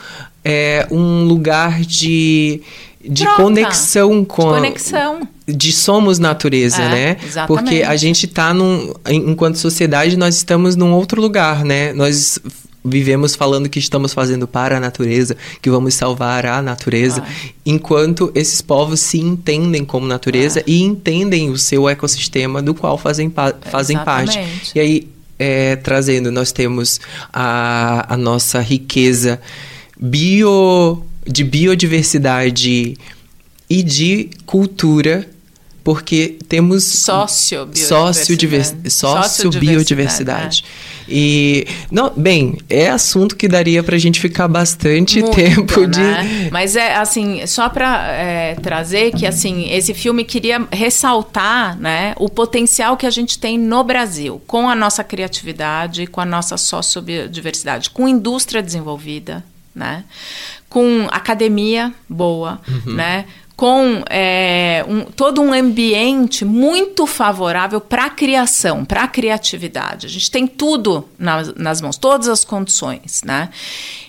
é 0.45 0.87
um 0.91 1.25
lugar 1.25 1.81
de, 1.81 2.61
de 3.05 3.25
Troca, 3.25 3.43
conexão 3.43 4.25
com 4.25 4.43
de 4.43 4.55
conexão. 4.55 5.29
de 5.47 5.73
somos 5.73 6.19
natureza, 6.19 6.83
é, 6.83 6.89
né? 6.89 7.17
Exatamente. 7.25 7.47
Porque 7.47 7.83
a 7.83 7.97
gente 7.97 8.27
está 8.27 8.55
num 8.55 8.95
enquanto 9.09 9.57
sociedade 9.57 10.17
nós 10.17 10.37
estamos 10.37 10.77
num 10.77 10.93
outro 10.93 11.21
lugar, 11.21 11.65
né? 11.65 11.93
Nós 11.93 12.39
vivemos 12.85 13.35
falando 13.35 13.69
que 13.69 13.79
estamos 13.79 14.13
fazendo 14.13 14.47
para 14.47 14.77
a 14.77 14.81
natureza, 14.81 15.37
que 15.61 15.71
vamos 15.71 15.95
salvar 15.95 16.47
a 16.47 16.63
natureza, 16.63 17.23
ah. 17.27 17.49
enquanto 17.65 18.31
esses 18.35 18.61
povos 18.61 19.01
se 19.01 19.19
entendem 19.19 19.85
como 19.85 20.07
natureza 20.07 20.61
ah. 20.61 20.65
e 20.67 20.83
entendem 20.83 21.51
o 21.51 21.59
seu 21.59 21.89
ecossistema 21.89 22.63
do 22.63 22.75
qual 22.75 22.97
fazem, 22.97 23.29
pa 23.29 23.55
fazem 23.71 23.99
parte. 23.99 24.39
E 24.75 24.81
aí, 24.81 25.09
é, 25.39 25.77
trazendo, 25.77 26.33
nós 26.33 26.53
temos 26.53 27.01
a, 27.33 28.15
a 28.15 28.17
nossa 28.17 28.61
riqueza 28.61 29.41
bio, 29.99 31.03
de 31.27 31.45
biodiversidade 31.45 32.97
e 33.71 33.83
de 33.83 34.31
cultura 34.47 35.29
porque 35.83 36.39
temos 36.49 36.85
sócio-biodiversidade. 36.85 38.91
Sócio-biodiversidade. 38.91 40.65
E, 41.09 41.67
não, 41.91 42.13
bem, 42.15 42.59
é 42.69 42.91
assunto 42.91 43.35
que 43.35 43.49
daria 43.49 43.83
para 43.83 43.97
a 43.97 43.99
gente 43.99 44.21
ficar 44.21 44.47
bastante 44.47 45.23
Muito, 45.23 45.35
tempo 45.35 45.87
de... 45.87 45.99
Né? 45.99 46.51
Mas 46.53 46.77
é, 46.77 46.97
assim, 46.97 47.47
só 47.47 47.71
para 47.71 48.09
é, 48.09 48.55
trazer 48.57 49.13
que, 49.13 49.27
assim, 49.27 49.73
esse 49.73 49.95
filme 49.95 50.25
queria 50.25 50.69
ressaltar, 50.71 51.79
né, 51.79 52.13
o 52.19 52.29
potencial 52.29 52.95
que 52.97 53.07
a 53.07 53.11
gente 53.11 53.39
tem 53.39 53.59
no 53.59 53.83
Brasil, 53.83 54.43
com 54.47 54.69
a 54.69 54.75
nossa 54.75 55.03
criatividade, 55.03 56.07
com 56.07 56.21
a 56.21 56.27
nossa 56.27 56.59
sócio-biodiversidade, 56.59 57.89
com 57.89 58.07
indústria 58.07 58.63
desenvolvida, 58.63 59.43
né, 59.75 60.05
com 60.69 61.09
academia 61.11 61.95
boa, 62.07 62.61
uhum. 62.69 62.93
né, 62.93 63.25
com 63.59 64.05
é, 64.09 64.85
um, 64.87 65.03
todo 65.03 65.43
um 65.43 65.53
ambiente 65.53 66.45
muito 66.45 67.09
favorável 67.09 67.81
para 67.81 68.05
a 68.05 68.11
criação, 68.11 68.85
para 68.85 69.03
a 69.03 69.09
criatividade. 69.09 70.07
A 70.07 70.09
gente 70.09 70.31
tem 70.31 70.47
tudo 70.47 71.09
nas, 71.19 71.53
nas 71.55 71.81
mãos, 71.81 71.97
todas 71.97 72.29
as 72.29 72.45
condições, 72.45 73.25
né? 73.25 73.49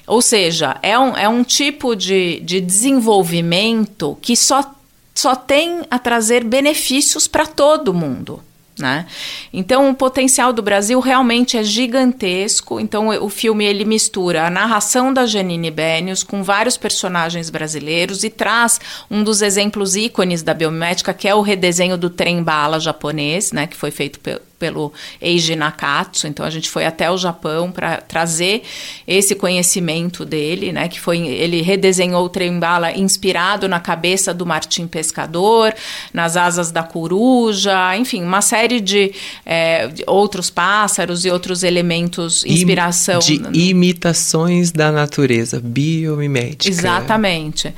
Ou 0.05 0.21
seja, 0.21 0.77
é 0.83 0.99
um, 0.99 1.17
é 1.17 1.27
um 1.27 1.43
tipo 1.43 1.95
de, 1.95 2.39
de 2.41 2.61
desenvolvimento 2.61 4.15
que 4.21 4.35
só, 4.35 4.71
só 5.15 5.35
tem 5.35 5.81
a 5.89 5.97
trazer 5.97 6.43
benefícios 6.43 7.27
para 7.27 7.47
todo 7.47 7.91
mundo. 7.91 8.43
Né? 8.79 9.05
Então 9.51 9.89
o 9.89 9.95
potencial 9.95 10.53
do 10.53 10.61
Brasil 10.61 10.99
realmente 10.99 11.57
é 11.57 11.63
gigantesco. 11.63 12.79
Então 12.79 13.09
o 13.09 13.29
filme 13.29 13.65
ele 13.65 13.85
mistura 13.85 14.47
a 14.47 14.49
narração 14.49 15.13
da 15.13 15.25
Janine 15.25 15.69
Benius 15.69 16.23
com 16.23 16.41
vários 16.41 16.77
personagens 16.77 17.49
brasileiros 17.49 18.23
e 18.23 18.29
traz 18.29 18.79
um 19.11 19.23
dos 19.23 19.41
exemplos 19.41 19.95
ícones 19.95 20.41
da 20.41 20.53
biomimética 20.53 21.13
que 21.13 21.27
é 21.27 21.35
o 21.35 21.41
redesenho 21.41 21.97
do 21.97 22.09
trem 22.09 22.41
bala 22.41 22.79
japonês, 22.79 23.51
né, 23.51 23.67
que 23.67 23.75
foi 23.75 23.91
feito 23.91 24.19
pelo 24.59 24.91
Eiji 25.21 25.55
Nakatsu. 25.55 26.27
Então 26.27 26.45
a 26.45 26.49
gente 26.49 26.69
foi 26.69 26.85
até 26.85 27.09
o 27.09 27.17
Japão 27.17 27.71
para 27.71 27.97
trazer 27.97 28.61
esse 29.07 29.33
conhecimento 29.33 30.25
dele, 30.25 30.71
né? 30.73 30.87
Que 30.89 30.99
foi 30.99 31.19
ele 31.19 31.61
redesenhou 31.61 32.25
o 32.25 32.29
trem-bala 32.29 32.91
inspirado 32.91 33.67
na 33.67 33.79
cabeça 33.79 34.33
do 34.33 34.45
Martim 34.45 34.85
Pescador, 34.85 35.73
nas 36.13 36.35
asas 36.35 36.71
da 36.71 36.83
coruja, 36.83 37.95
enfim, 37.97 38.21
uma 38.21 38.41
série 38.41 38.81
de, 38.81 39.13
é, 39.45 39.87
de 39.87 40.03
outros 40.05 40.49
pássaros 40.49 41.23
e 41.25 41.29
outros 41.29 41.63
elementos 41.63 42.43
inspiração 42.45 43.19
de 43.19 43.41
imitações 43.53 44.71
da 44.71 44.91
natureza 44.91 45.61
biomimética. 45.63 46.69
Exatamente. 46.69 47.73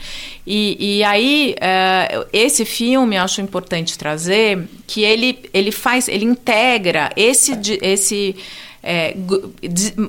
E, 0.45 0.97
e 0.97 1.03
aí, 1.03 1.55
uh, 1.57 2.27
esse 2.33 2.65
filme, 2.65 3.15
eu 3.15 3.23
acho 3.23 3.41
importante 3.41 3.97
trazer 3.97 4.67
que 4.87 5.03
ele, 5.03 5.39
ele 5.53 5.71
faz, 5.71 6.07
ele 6.07 6.25
integra 6.25 7.11
esse, 7.15 7.51
esse 7.81 8.35
é, 8.83 9.15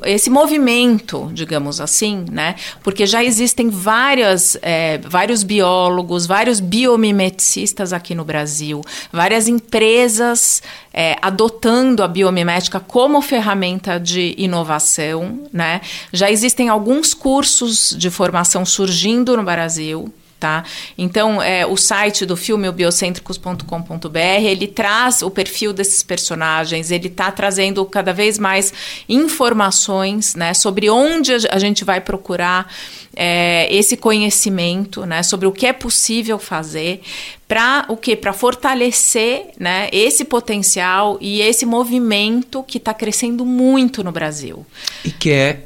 esse 0.04 0.30
movimento, 0.30 1.30
digamos 1.34 1.80
assim, 1.80 2.24
né? 2.30 2.54
Porque 2.82 3.06
já 3.06 3.22
existem 3.22 3.68
várias, 3.68 4.56
é, 4.62 4.98
vários 4.98 5.42
biólogos, 5.42 6.26
vários 6.26 6.58
biomimeticistas 6.58 7.92
aqui 7.92 8.14
no 8.14 8.24
Brasil, 8.24 8.80
várias 9.12 9.46
empresas 9.46 10.62
é, 10.92 11.16
adotando 11.20 12.02
a 12.02 12.08
biomimética 12.08 12.80
como 12.80 13.20
ferramenta 13.20 14.00
de 14.00 14.34
inovação, 14.38 15.40
né? 15.52 15.82
Já 16.12 16.30
existem 16.30 16.70
alguns 16.70 17.12
cursos 17.12 17.94
de 17.96 18.08
formação 18.08 18.64
surgindo 18.64 19.36
no 19.36 19.42
Brasil, 19.42 20.12
Tá? 20.42 20.64
Então, 20.98 21.40
é, 21.40 21.64
o 21.64 21.76
site 21.76 22.26
do 22.26 22.36
filme, 22.36 22.68
o 22.68 22.72
biocêntricos.com.br, 22.72 24.18
ele 24.18 24.66
traz 24.66 25.22
o 25.22 25.30
perfil 25.30 25.72
desses 25.72 26.02
personagens, 26.02 26.90
ele 26.90 27.06
está 27.06 27.30
trazendo 27.30 27.84
cada 27.84 28.12
vez 28.12 28.40
mais 28.40 28.74
informações 29.08 30.34
né, 30.34 30.52
sobre 30.52 30.90
onde 30.90 31.32
a 31.48 31.60
gente 31.60 31.84
vai 31.84 32.00
procurar 32.00 32.68
é, 33.14 33.72
esse 33.72 33.96
conhecimento, 33.96 35.06
né, 35.06 35.22
sobre 35.22 35.46
o 35.46 35.52
que 35.52 35.64
é 35.64 35.72
possível 35.72 36.40
fazer 36.40 37.02
para 37.46 37.84
o 37.88 37.96
que? 37.96 38.16
Para 38.16 38.32
fortalecer 38.32 39.50
né, 39.60 39.88
esse 39.92 40.24
potencial 40.24 41.18
e 41.20 41.40
esse 41.40 41.64
movimento 41.64 42.64
que 42.64 42.78
está 42.78 42.92
crescendo 42.92 43.46
muito 43.46 44.02
no 44.02 44.10
Brasil. 44.10 44.66
E 45.04 45.12
que 45.12 45.30
é 45.30 45.60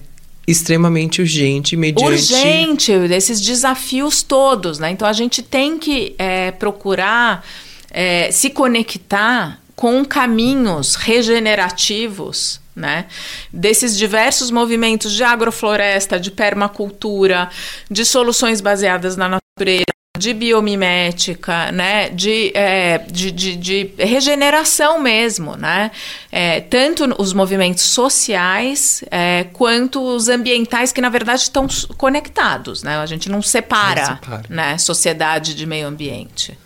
extremamente 0.47 1.21
urgente, 1.21 1.77
mediante... 1.77 2.33
Urgente, 2.33 2.99
desses 3.09 3.41
desafios 3.41 4.23
todos, 4.23 4.79
né? 4.79 4.91
Então, 4.91 5.09
a 5.09 5.13
gente 5.13 5.43
tem 5.43 5.79
que 5.79 6.15
é, 6.19 6.53
procurar 6.53 7.45
é, 7.91 8.31
se 8.31 8.51
conectar 8.51 9.61
com 9.75 10.05
caminhos 10.05 10.95
regenerativos, 10.95 12.61
né? 12.75 13.07
Desses 13.53 13.97
diversos 13.97 14.51
movimentos 14.51 15.13
de 15.13 15.25
agrofloresta, 15.25 16.19
de 16.21 16.31
permacultura, 16.31 17.51
de 17.91 18.05
soluções 18.05 18.61
baseadas 18.61 19.17
na 19.17 19.29
natureza, 19.29 19.85
de 20.17 20.33
biomimética, 20.33 21.71
né, 21.73 22.09
de, 22.11 22.53
é, 22.55 22.99
de, 22.99 23.31
de, 23.31 23.57
de, 23.57 23.91
regeneração 23.99 25.01
mesmo, 25.01 25.57
né, 25.57 25.91
é, 26.31 26.61
tanto 26.61 27.05
os 27.19 27.33
movimentos 27.33 27.85
sociais 27.85 29.05
é, 29.11 29.45
quanto 29.53 30.03
os 30.03 30.29
ambientais 30.29 30.93
que 30.93 31.01
na 31.01 31.09
verdade 31.09 31.43
estão 31.43 31.67
conectados, 31.97 32.83
né, 32.83 32.97
a 32.97 33.07
gente 33.07 33.29
não 33.29 33.43
separa, 33.43 34.01
não 34.01 34.15
separa. 34.17 34.43
né, 34.49 34.79
sociedade 34.79 35.55
de 35.55 35.67
meio 35.67 35.87
ambiente. 35.87 36.57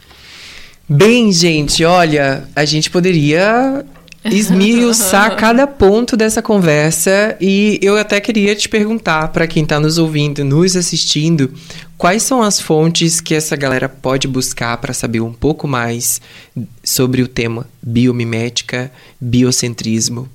Bem, 0.89 1.31
gente, 1.31 1.85
olha, 1.85 2.49
a 2.57 2.65
gente 2.65 2.91
poderia 2.91 3.85
esmiuçar 4.25 5.37
cada 5.39 5.67
ponto 5.67 6.17
dessa 6.17 6.43
conversa 6.43 7.37
e 7.41 7.79
eu 7.83 7.97
até 7.97 8.21
queria 8.21 8.55
te 8.55 8.69
perguntar 8.69 9.29
para 9.29 9.47
quem 9.47 9.63
está 9.63 9.81
nos 9.81 9.99
ouvindo, 9.99 10.45
nos 10.45 10.77
assistindo, 10.77 11.53
quais 11.97 12.23
são 12.23 12.43
as 12.43 12.61
fontes 12.61 13.21
que 13.21 13.35
essa 13.35 13.57
galera 13.57 13.89
pode 13.89 14.29
buscar 14.29 14.77
para 14.79 14.93
saber 14.93 15.21
um 15.21 15.33
pouco 15.33 15.67
mais 15.67 16.21
sobre 16.83 17.23
o 17.23 17.29
tema 17.29 17.67
biomimética, 17.83 18.91
biocentrismo? 19.21 20.29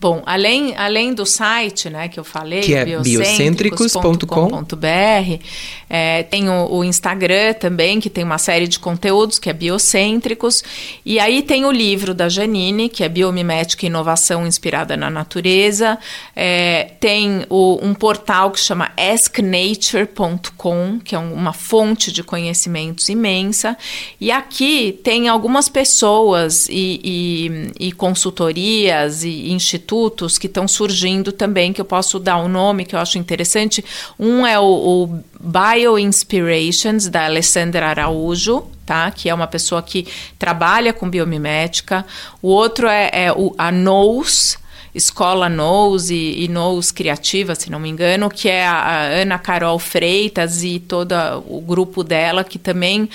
Bom, 0.00 0.22
além, 0.24 0.74
além 0.78 1.12
do 1.12 1.26
site, 1.26 1.90
né, 1.90 2.08
que 2.08 2.18
eu 2.18 2.24
falei, 2.24 2.62
que 2.62 2.74
é 2.74 2.86
biocêntricos.com.br, 2.86 5.44
é, 5.90 6.22
tem 6.22 6.48
o, 6.48 6.68
o, 6.70 6.82
Instagram 6.82 7.52
também, 7.52 8.00
que 8.00 8.08
tem 8.08 8.24
uma 8.24 8.38
série 8.38 8.66
de 8.66 8.78
conteúdos, 8.78 9.38
que 9.38 9.50
é 9.50 9.52
Biocêntricos, 9.52 10.64
e 11.04 11.20
aí 11.20 11.42
tem 11.42 11.66
o 11.66 11.70
livro 11.70 12.14
da 12.14 12.30
Janine, 12.30 12.88
que 12.88 13.04
é 13.04 13.10
Biomimética 13.10 13.84
e 13.84 13.88
Inovação 13.88 14.46
Inspirada 14.46 14.96
na 14.96 15.10
Natureza, 15.10 15.98
é, 16.34 16.92
tem 16.98 17.44
o, 17.50 17.78
um 17.82 17.92
portal 17.92 18.52
que 18.52 18.60
chama 18.60 18.90
asknature.com, 18.96 20.98
que 21.04 21.14
é 21.14 21.18
uma 21.18 21.52
fonte 21.52 22.10
de 22.10 22.22
conhecimentos 22.22 23.10
imensa, 23.10 23.76
e 24.18 24.32
aqui 24.32 24.98
tem 25.04 25.28
algumas 25.28 25.68
pessoas 25.68 26.66
e, 26.70 27.02
e, 27.04 27.70
e 27.88 27.92
consultorias 27.92 29.24
e 29.24 29.52
institutos 29.52 29.89
institutos 29.90 30.38
que 30.38 30.46
estão 30.46 30.68
surgindo 30.68 31.32
também, 31.32 31.72
que 31.72 31.80
eu 31.80 31.84
posso 31.84 32.20
dar 32.20 32.36
um 32.38 32.48
nome 32.48 32.84
que 32.84 32.94
eu 32.94 33.00
acho 33.00 33.18
interessante. 33.18 33.84
Um 34.18 34.46
é 34.46 34.58
o, 34.58 34.64
o 34.64 35.20
Bio 35.40 35.98
Inspirations, 35.98 37.08
da 37.08 37.24
Alessandra 37.24 37.88
Araújo, 37.88 38.62
tá? 38.86 39.10
que 39.10 39.28
é 39.28 39.34
uma 39.34 39.48
pessoa 39.48 39.82
que 39.82 40.06
trabalha 40.38 40.92
com 40.92 41.10
biomimética. 41.10 42.06
O 42.40 42.48
outro 42.48 42.86
é, 42.86 43.10
é 43.12 43.32
o, 43.32 43.52
a 43.58 43.72
NOS, 43.72 44.58
Escola 44.94 45.48
Nous 45.48 46.10
e, 46.10 46.44
e 46.44 46.50
Criativa, 46.94 47.54
se 47.54 47.70
não 47.70 47.78
me 47.78 47.88
engano, 47.88 48.28
que 48.28 48.48
é 48.48 48.66
a, 48.66 48.72
a 48.72 49.02
Ana 49.02 49.38
Carol 49.38 49.78
Freitas 49.78 50.62
e 50.64 50.80
todo 50.80 51.14
o 51.46 51.60
grupo 51.60 52.02
dela, 52.02 52.42
que 52.42 52.58
também 52.58 53.08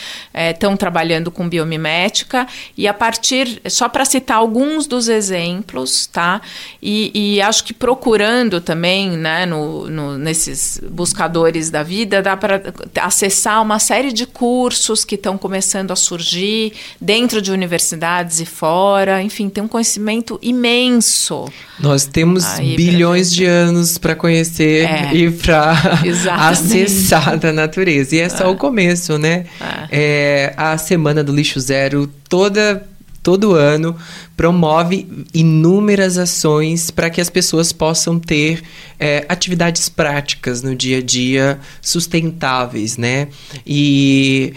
estão 0.51 0.73
é, 0.73 0.77
trabalhando 0.77 1.29
com 1.29 1.47
biomimética. 1.47 2.47
E 2.77 2.87
a 2.87 2.93
partir, 2.93 3.61
só 3.69 3.89
para 3.89 4.05
citar 4.05 4.37
alguns 4.37 4.87
dos 4.87 5.07
exemplos, 5.07 6.07
tá? 6.07 6.41
E, 6.81 7.11
e, 7.13 7.41
acho 7.41 7.63
que 7.63 7.73
procurando 7.73 8.61
também, 8.61 9.09
né, 9.11 9.45
no, 9.45 9.89
no, 9.89 10.17
nesses 10.17 10.81
buscadores 10.89 11.69
da 11.69 11.83
vida, 11.83 12.21
dá 12.21 12.37
para 12.37 12.61
acessar 13.01 13.61
uma 13.61 13.79
série 13.79 14.13
de 14.13 14.25
cursos 14.25 15.03
que 15.03 15.15
estão 15.15 15.37
começando 15.37 15.91
a 15.91 15.95
surgir 15.95 16.73
dentro 16.99 17.41
de 17.41 17.51
universidades 17.51 18.39
e 18.39 18.45
fora. 18.45 19.21
Enfim, 19.21 19.49
tem 19.49 19.63
um 19.63 19.67
conhecimento 19.67 20.39
imenso 20.41 21.45
Nós 21.79 22.05
temos 22.05 22.45
Aí, 22.45 22.75
bilhões 22.75 23.31
de 23.33 23.45
anos 23.45 23.97
para 23.97 24.15
conhecer 24.15 24.85
é, 24.85 25.13
e 25.13 25.29
para 25.29 25.73
acessar 26.49 27.37
da 27.37 27.51
natureza. 27.51 28.15
E 28.15 28.19
é 28.19 28.29
só 28.29 28.45
é. 28.45 28.47
o 28.47 28.55
começo, 28.55 29.17
né? 29.17 29.45
É. 29.59 29.87
é. 29.91 30.53
a 30.55 30.77
Semana 30.77 31.23
do 31.23 31.33
Lixo 31.33 31.59
Zero 31.59 32.07
toda 32.29 32.87
todo 33.25 33.55
ano 33.55 33.95
promove 34.37 35.25
inúmeras 35.33 36.15
ações 36.15 36.91
para 36.91 37.09
que 37.09 37.19
as 37.19 37.27
pessoas 37.27 37.73
possam 37.73 38.19
ter 38.19 38.61
é, 38.99 39.25
atividades 39.27 39.89
práticas 39.89 40.61
no 40.61 40.75
dia 40.75 40.99
a 40.99 41.01
dia 41.01 41.59
sustentáveis, 41.81 42.97
né? 42.97 43.29
E 43.65 44.53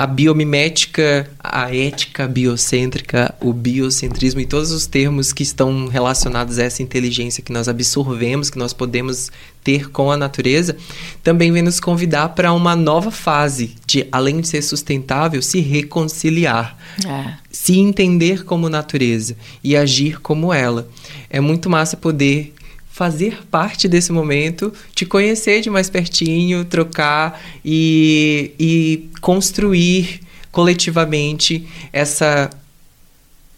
a 0.00 0.06
biomimética, 0.06 1.30
a 1.38 1.76
ética 1.76 2.26
biocêntrica, 2.26 3.34
o 3.38 3.52
biocentrismo 3.52 4.40
e 4.40 4.46
todos 4.46 4.70
os 4.70 4.86
termos 4.86 5.30
que 5.30 5.42
estão 5.42 5.88
relacionados 5.88 6.58
a 6.58 6.62
essa 6.62 6.82
inteligência 6.82 7.42
que 7.42 7.52
nós 7.52 7.68
absorvemos, 7.68 8.48
que 8.48 8.56
nós 8.56 8.72
podemos 8.72 9.30
ter 9.62 9.90
com 9.90 10.10
a 10.10 10.16
natureza, 10.16 10.74
também 11.22 11.52
vem 11.52 11.60
nos 11.60 11.78
convidar 11.78 12.30
para 12.30 12.50
uma 12.54 12.74
nova 12.74 13.10
fase 13.10 13.74
de, 13.86 14.08
além 14.10 14.40
de 14.40 14.48
ser 14.48 14.62
sustentável, 14.62 15.42
se 15.42 15.60
reconciliar, 15.60 16.78
é. 17.06 17.34
se 17.50 17.78
entender 17.78 18.42
como 18.46 18.70
natureza 18.70 19.36
e 19.62 19.76
agir 19.76 20.18
como 20.22 20.50
ela. 20.50 20.88
É 21.28 21.42
muito 21.42 21.68
massa 21.68 21.94
poder 21.94 22.54
fazer 23.00 23.46
parte 23.50 23.88
desse 23.88 24.12
momento, 24.12 24.70
te 24.94 25.06
conhecer 25.06 25.62
de 25.62 25.70
mais 25.70 25.88
pertinho, 25.88 26.66
trocar 26.66 27.40
e, 27.64 28.52
e 28.60 29.08
construir 29.22 30.20
coletivamente 30.52 31.66
essa 31.94 32.50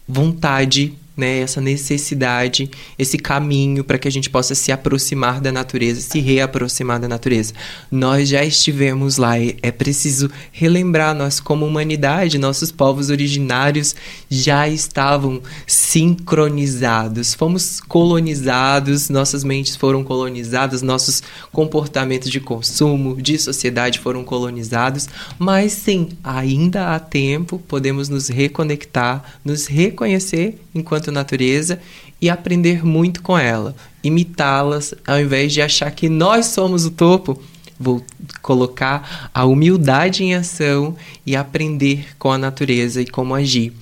vontade 0.07 0.93
né, 1.15 1.39
essa 1.39 1.61
necessidade, 1.61 2.69
esse 2.97 3.17
caminho 3.17 3.83
para 3.83 3.97
que 3.97 4.07
a 4.07 4.11
gente 4.11 4.29
possa 4.29 4.55
se 4.55 4.71
aproximar 4.71 5.39
da 5.39 5.51
natureza, 5.51 6.01
se 6.01 6.19
reaproximar 6.19 6.99
da 6.99 7.07
natureza. 7.07 7.53
Nós 7.91 8.29
já 8.29 8.43
estivemos 8.43 9.17
lá 9.17 9.39
e 9.39 9.55
é 9.61 9.71
preciso 9.71 10.29
relembrar, 10.51 11.15
nós 11.15 11.39
como 11.39 11.65
humanidade, 11.65 12.37
nossos 12.37 12.71
povos 12.71 13.09
originários 13.09 13.95
já 14.29 14.67
estavam 14.67 15.41
sincronizados, 15.67 17.33
fomos 17.33 17.79
colonizados, 17.79 19.09
nossas 19.09 19.43
mentes 19.43 19.75
foram 19.75 20.03
colonizadas, 20.03 20.81
nossos 20.81 21.21
comportamentos 21.51 22.29
de 22.29 22.39
consumo, 22.39 23.21
de 23.21 23.37
sociedade 23.37 23.99
foram 23.99 24.23
colonizados, 24.23 25.07
mas 25.37 25.73
sim, 25.73 26.09
ainda 26.23 26.95
há 26.95 26.99
tempo, 26.99 27.59
podemos 27.67 28.09
nos 28.09 28.27
reconectar, 28.29 29.23
nos 29.45 29.67
reconhecer 29.67 30.59
enquanto 30.73 31.02
natureza 31.11 31.79
e 32.21 32.29
aprender 32.29 32.85
muito 32.85 33.21
com 33.21 33.37
ela, 33.37 33.75
imitá-las, 34.03 34.93
ao 35.05 35.19
invés 35.19 35.51
de 35.51 35.61
achar 35.61 35.91
que 35.91 36.07
nós 36.07 36.47
somos 36.47 36.85
o 36.85 36.91
topo. 36.91 37.41
Vou 37.79 38.03
colocar 38.41 39.29
a 39.33 39.45
humildade 39.45 40.23
em 40.23 40.35
ação 40.35 40.95
e 41.25 41.35
aprender 41.35 42.07
com 42.17 42.31
a 42.31 42.37
natureza 42.37 43.01
e 43.01 43.05
como 43.05 43.35
agir. 43.35 43.73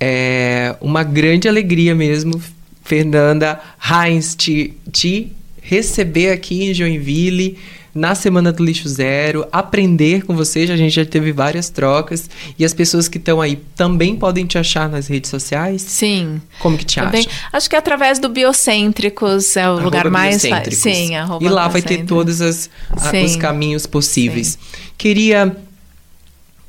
É 0.00 0.74
uma 0.80 1.02
grande 1.02 1.48
alegria 1.48 1.94
mesmo, 1.94 2.40
Fernanda 2.84 3.60
Heinz, 3.78 4.34
te, 4.34 4.74
te 4.90 5.32
receber 5.60 6.30
aqui 6.30 6.64
em 6.64 6.74
Joinville 6.74 7.58
na 7.94 8.14
Semana 8.14 8.50
do 8.50 8.64
Lixo 8.64 8.88
Zero, 8.88 9.46
aprender 9.52 10.24
com 10.24 10.34
você. 10.34 10.60
A 10.60 10.76
gente 10.76 10.94
já 10.94 11.04
teve 11.04 11.30
várias 11.30 11.68
trocas. 11.68 12.28
E 12.58 12.64
as 12.64 12.72
pessoas 12.72 13.06
que 13.06 13.18
estão 13.18 13.40
aí 13.40 13.56
também 13.76 14.16
podem 14.16 14.46
te 14.46 14.56
achar 14.56 14.88
nas 14.88 15.06
redes 15.08 15.30
sociais? 15.30 15.82
Sim. 15.82 16.40
Como 16.58 16.78
que 16.78 16.84
te 16.84 17.00
também. 17.00 17.20
acha? 17.20 17.30
Acho 17.52 17.68
que 17.68 17.76
é 17.76 17.78
através 17.78 18.18
do 18.18 18.28
Biocêntricos, 18.28 19.56
é 19.56 19.68
o 19.68 19.72
arroba 19.72 19.84
lugar 19.84 20.10
mais 20.10 20.44
fácil. 20.44 20.72
Sim, 20.72 21.16
arroba 21.16 21.44
E 21.44 21.48
lá 21.48 21.68
vai 21.68 21.82
ter 21.82 22.04
todos 22.04 22.40
as, 22.40 22.70
a, 22.90 23.24
os 23.24 23.36
caminhos 23.36 23.86
possíveis. 23.86 24.58
Sim. 24.60 24.78
Queria, 24.96 25.54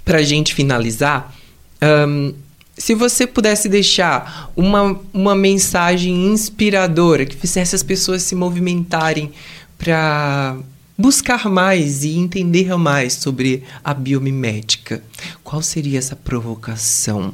pra 0.04 0.22
gente 0.24 0.54
finalizar, 0.54 1.34
um, 1.82 2.34
se 2.78 2.96
você 2.96 3.26
pudesse 3.26 3.70
deixar 3.70 4.52
uma, 4.56 5.00
uma 5.14 5.36
mensagem 5.36 6.26
inspiradora 6.26 7.26
que 7.26 7.36
fizesse 7.36 7.76
as 7.76 7.84
pessoas 7.84 8.24
se 8.24 8.36
movimentarem 8.36 9.32
para 9.78 10.58
buscar 10.98 11.50
mais 11.50 12.04
e 12.04 12.18
entender 12.18 12.76
mais 12.78 13.14
sobre 13.14 13.64
a 13.84 13.94
biomimética. 13.94 15.04
Qual 15.44 15.62
seria 15.62 16.00
essa 16.00 16.16
provocação? 16.16 17.34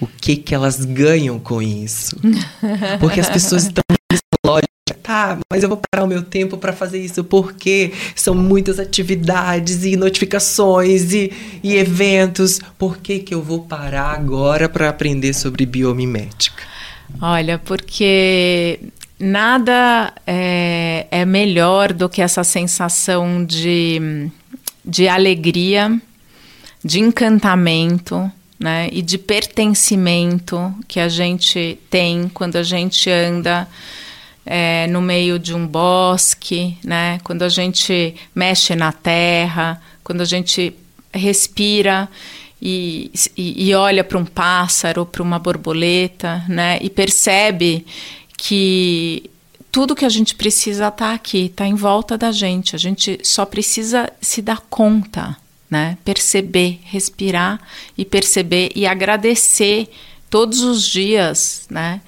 O 0.00 0.06
que 0.06 0.36
que 0.36 0.54
elas 0.54 0.84
ganham 0.84 1.38
com 1.38 1.62
isso? 1.62 2.16
Porque 3.00 3.20
as 3.20 3.30
pessoas 3.30 3.64
estão 3.64 3.82
lógica, 4.44 4.94
tá, 5.02 5.38
mas 5.50 5.62
eu 5.62 5.68
vou 5.68 5.80
parar 5.90 6.04
o 6.04 6.06
meu 6.06 6.22
tempo 6.22 6.56
para 6.56 6.72
fazer 6.72 6.98
isso 7.02 7.24
porque 7.24 7.92
são 8.14 8.34
muitas 8.34 8.78
atividades 8.78 9.84
e 9.84 9.96
notificações 9.96 11.12
e, 11.12 11.32
e 11.62 11.74
eventos. 11.74 12.60
Por 12.78 12.98
que 12.98 13.18
que 13.18 13.34
eu 13.34 13.42
vou 13.42 13.62
parar 13.64 14.12
agora 14.12 14.68
para 14.68 14.88
aprender 14.88 15.34
sobre 15.34 15.66
biomimética? 15.66 16.62
Olha, 17.20 17.58
porque 17.58 18.78
nada 19.18 20.12
é, 20.26 21.06
é 21.10 21.24
melhor 21.24 21.92
do 21.92 22.08
que 22.08 22.20
essa 22.20 22.44
sensação 22.44 23.44
de, 23.44 24.30
de 24.84 25.08
alegria, 25.08 26.00
de 26.84 27.00
encantamento, 27.00 28.30
né, 28.58 28.88
e 28.90 29.02
de 29.02 29.18
pertencimento 29.18 30.74
que 30.88 30.98
a 30.98 31.08
gente 31.08 31.78
tem 31.90 32.28
quando 32.32 32.56
a 32.56 32.62
gente 32.62 33.10
anda 33.10 33.68
é, 34.44 34.86
no 34.86 35.02
meio 35.02 35.38
de 35.38 35.54
um 35.54 35.66
bosque, 35.66 36.76
né, 36.82 37.18
quando 37.22 37.42
a 37.42 37.48
gente 37.48 38.14
mexe 38.34 38.74
na 38.74 38.92
terra, 38.92 39.80
quando 40.02 40.22
a 40.22 40.24
gente 40.24 40.74
respira 41.12 42.08
e, 42.60 43.10
e, 43.36 43.68
e 43.68 43.74
olha 43.74 44.02
para 44.02 44.16
um 44.16 44.24
pássaro, 44.24 45.04
para 45.04 45.22
uma 45.22 45.38
borboleta, 45.38 46.42
né, 46.48 46.78
e 46.80 46.88
percebe 46.88 47.84
que 48.36 49.30
tudo 49.76 49.94
que 49.94 50.06
a 50.06 50.08
gente 50.08 50.34
precisa 50.34 50.88
está 50.88 51.12
aqui, 51.12 51.46
está 51.46 51.66
em 51.66 51.74
volta 51.74 52.16
da 52.16 52.32
gente. 52.32 52.74
A 52.74 52.78
gente 52.78 53.20
só 53.22 53.44
precisa 53.44 54.10
se 54.22 54.40
dar 54.40 54.62
conta, 54.70 55.36
né? 55.70 55.98
Perceber, 56.04 56.80
respirar 56.84 57.60
e 57.96 58.02
perceber 58.02 58.70
e 58.74 58.86
agradecer 58.86 59.88
todos 60.30 60.62
os 60.62 60.82
dias, 60.82 61.66
né? 61.68 62.00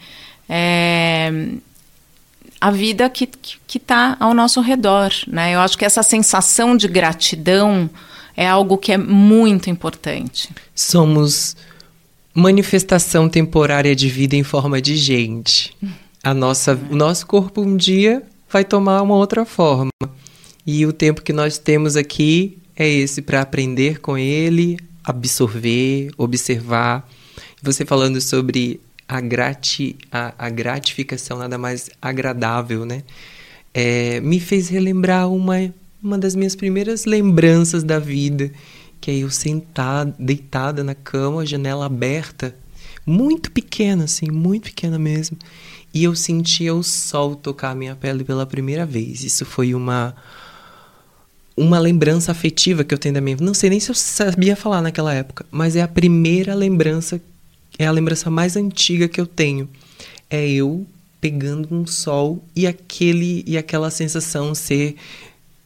É, 0.48 1.30
a 2.60 2.70
vida 2.70 3.10
que 3.10 3.28
está 3.74 4.16
ao 4.18 4.32
nosso 4.32 4.62
redor, 4.62 5.12
né? 5.26 5.54
Eu 5.54 5.60
acho 5.60 5.76
que 5.76 5.84
essa 5.84 6.02
sensação 6.02 6.76
de 6.76 6.88
gratidão 6.88 7.90
é 8.34 8.46
algo 8.48 8.78
que 8.78 8.92
é 8.92 8.96
muito 8.96 9.68
importante. 9.68 10.48
Somos 10.74 11.54
manifestação 12.32 13.28
temporária 13.28 13.94
de 13.94 14.08
vida 14.08 14.36
em 14.36 14.42
forma 14.42 14.80
de 14.80 14.96
gente 14.96 15.76
a 16.22 16.34
nossa, 16.34 16.78
o 16.90 16.96
nosso 16.96 17.26
corpo 17.26 17.60
um 17.60 17.76
dia 17.76 18.22
vai 18.50 18.64
tomar 18.64 19.02
uma 19.02 19.14
outra 19.14 19.44
forma. 19.44 19.90
E 20.66 20.84
o 20.84 20.92
tempo 20.92 21.22
que 21.22 21.32
nós 21.32 21.58
temos 21.58 21.96
aqui 21.96 22.58
é 22.76 22.88
esse 22.88 23.22
para 23.22 23.40
aprender 23.40 24.00
com 24.00 24.18
ele, 24.18 24.78
absorver, 25.02 26.10
observar. 26.16 27.08
Você 27.62 27.84
falando 27.84 28.20
sobre 28.20 28.80
a, 29.08 29.20
grati, 29.20 29.96
a, 30.12 30.34
a 30.38 30.50
gratificação 30.50 31.38
nada 31.38 31.56
mais 31.56 31.88
agradável, 32.00 32.84
né? 32.84 33.02
É, 33.72 34.20
me 34.20 34.40
fez 34.40 34.68
relembrar 34.68 35.30
uma, 35.30 35.72
uma 36.02 36.18
das 36.18 36.34
minhas 36.34 36.54
primeiras 36.54 37.04
lembranças 37.04 37.82
da 37.82 37.98
vida, 37.98 38.50
que 39.00 39.10
é 39.10 39.14
eu 39.18 39.30
sentada, 39.30 40.14
deitada 40.18 40.82
na 40.82 40.94
cama, 40.94 41.46
janela 41.46 41.86
aberta, 41.86 42.54
muito 43.06 43.50
pequena, 43.50 44.04
assim, 44.04 44.30
muito 44.30 44.64
pequena 44.64 44.98
mesmo 44.98 45.38
e 45.98 46.04
eu 46.04 46.14
sentia 46.14 46.72
o 46.72 46.82
sol 46.84 47.34
tocar 47.34 47.74
minha 47.74 47.96
pele 47.96 48.22
pela 48.22 48.46
primeira 48.46 48.86
vez. 48.86 49.24
Isso 49.24 49.44
foi 49.44 49.74
uma 49.74 50.14
uma 51.56 51.80
lembrança 51.80 52.30
afetiva 52.30 52.84
que 52.84 52.94
eu 52.94 52.98
tenho 52.98 53.16
da 53.16 53.20
minha 53.20 53.36
Não 53.40 53.52
sei 53.52 53.68
nem 53.68 53.80
se 53.80 53.90
eu 53.90 53.94
sabia 53.96 54.54
falar 54.54 54.80
naquela 54.80 55.12
época, 55.12 55.44
mas 55.50 55.74
é 55.74 55.82
a 55.82 55.88
primeira 55.88 56.54
lembrança, 56.54 57.20
é 57.76 57.84
a 57.84 57.90
lembrança 57.90 58.30
mais 58.30 58.56
antiga 58.56 59.08
que 59.08 59.20
eu 59.20 59.26
tenho. 59.26 59.68
É 60.30 60.48
eu 60.48 60.86
pegando 61.20 61.74
um 61.74 61.84
sol 61.84 62.44
e 62.54 62.64
aquele 62.64 63.42
e 63.44 63.58
aquela 63.58 63.90
sensação 63.90 64.54
ser 64.54 64.94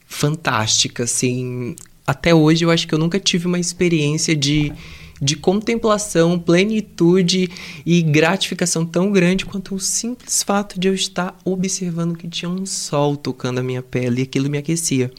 fantástica, 0.06 1.04
assim. 1.04 1.76
Até 2.06 2.34
hoje 2.34 2.64
eu 2.64 2.70
acho 2.70 2.88
que 2.88 2.94
eu 2.94 2.98
nunca 2.98 3.20
tive 3.20 3.46
uma 3.46 3.60
experiência 3.60 4.34
de 4.34 4.72
de 5.22 5.36
contemplação, 5.36 6.36
plenitude 6.36 7.48
e 7.86 8.02
gratificação 8.02 8.84
tão 8.84 9.12
grande 9.12 9.46
quanto 9.46 9.76
o 9.76 9.80
simples 9.80 10.42
fato 10.42 10.80
de 10.80 10.88
eu 10.88 10.94
estar 10.94 11.38
observando 11.44 12.16
que 12.16 12.26
tinha 12.26 12.50
um 12.50 12.66
sol 12.66 13.16
tocando 13.16 13.60
a 13.60 13.62
minha 13.62 13.82
pele 13.82 14.20
e 14.20 14.24
aquilo 14.24 14.50
me 14.50 14.58
aquecia. 14.58 15.12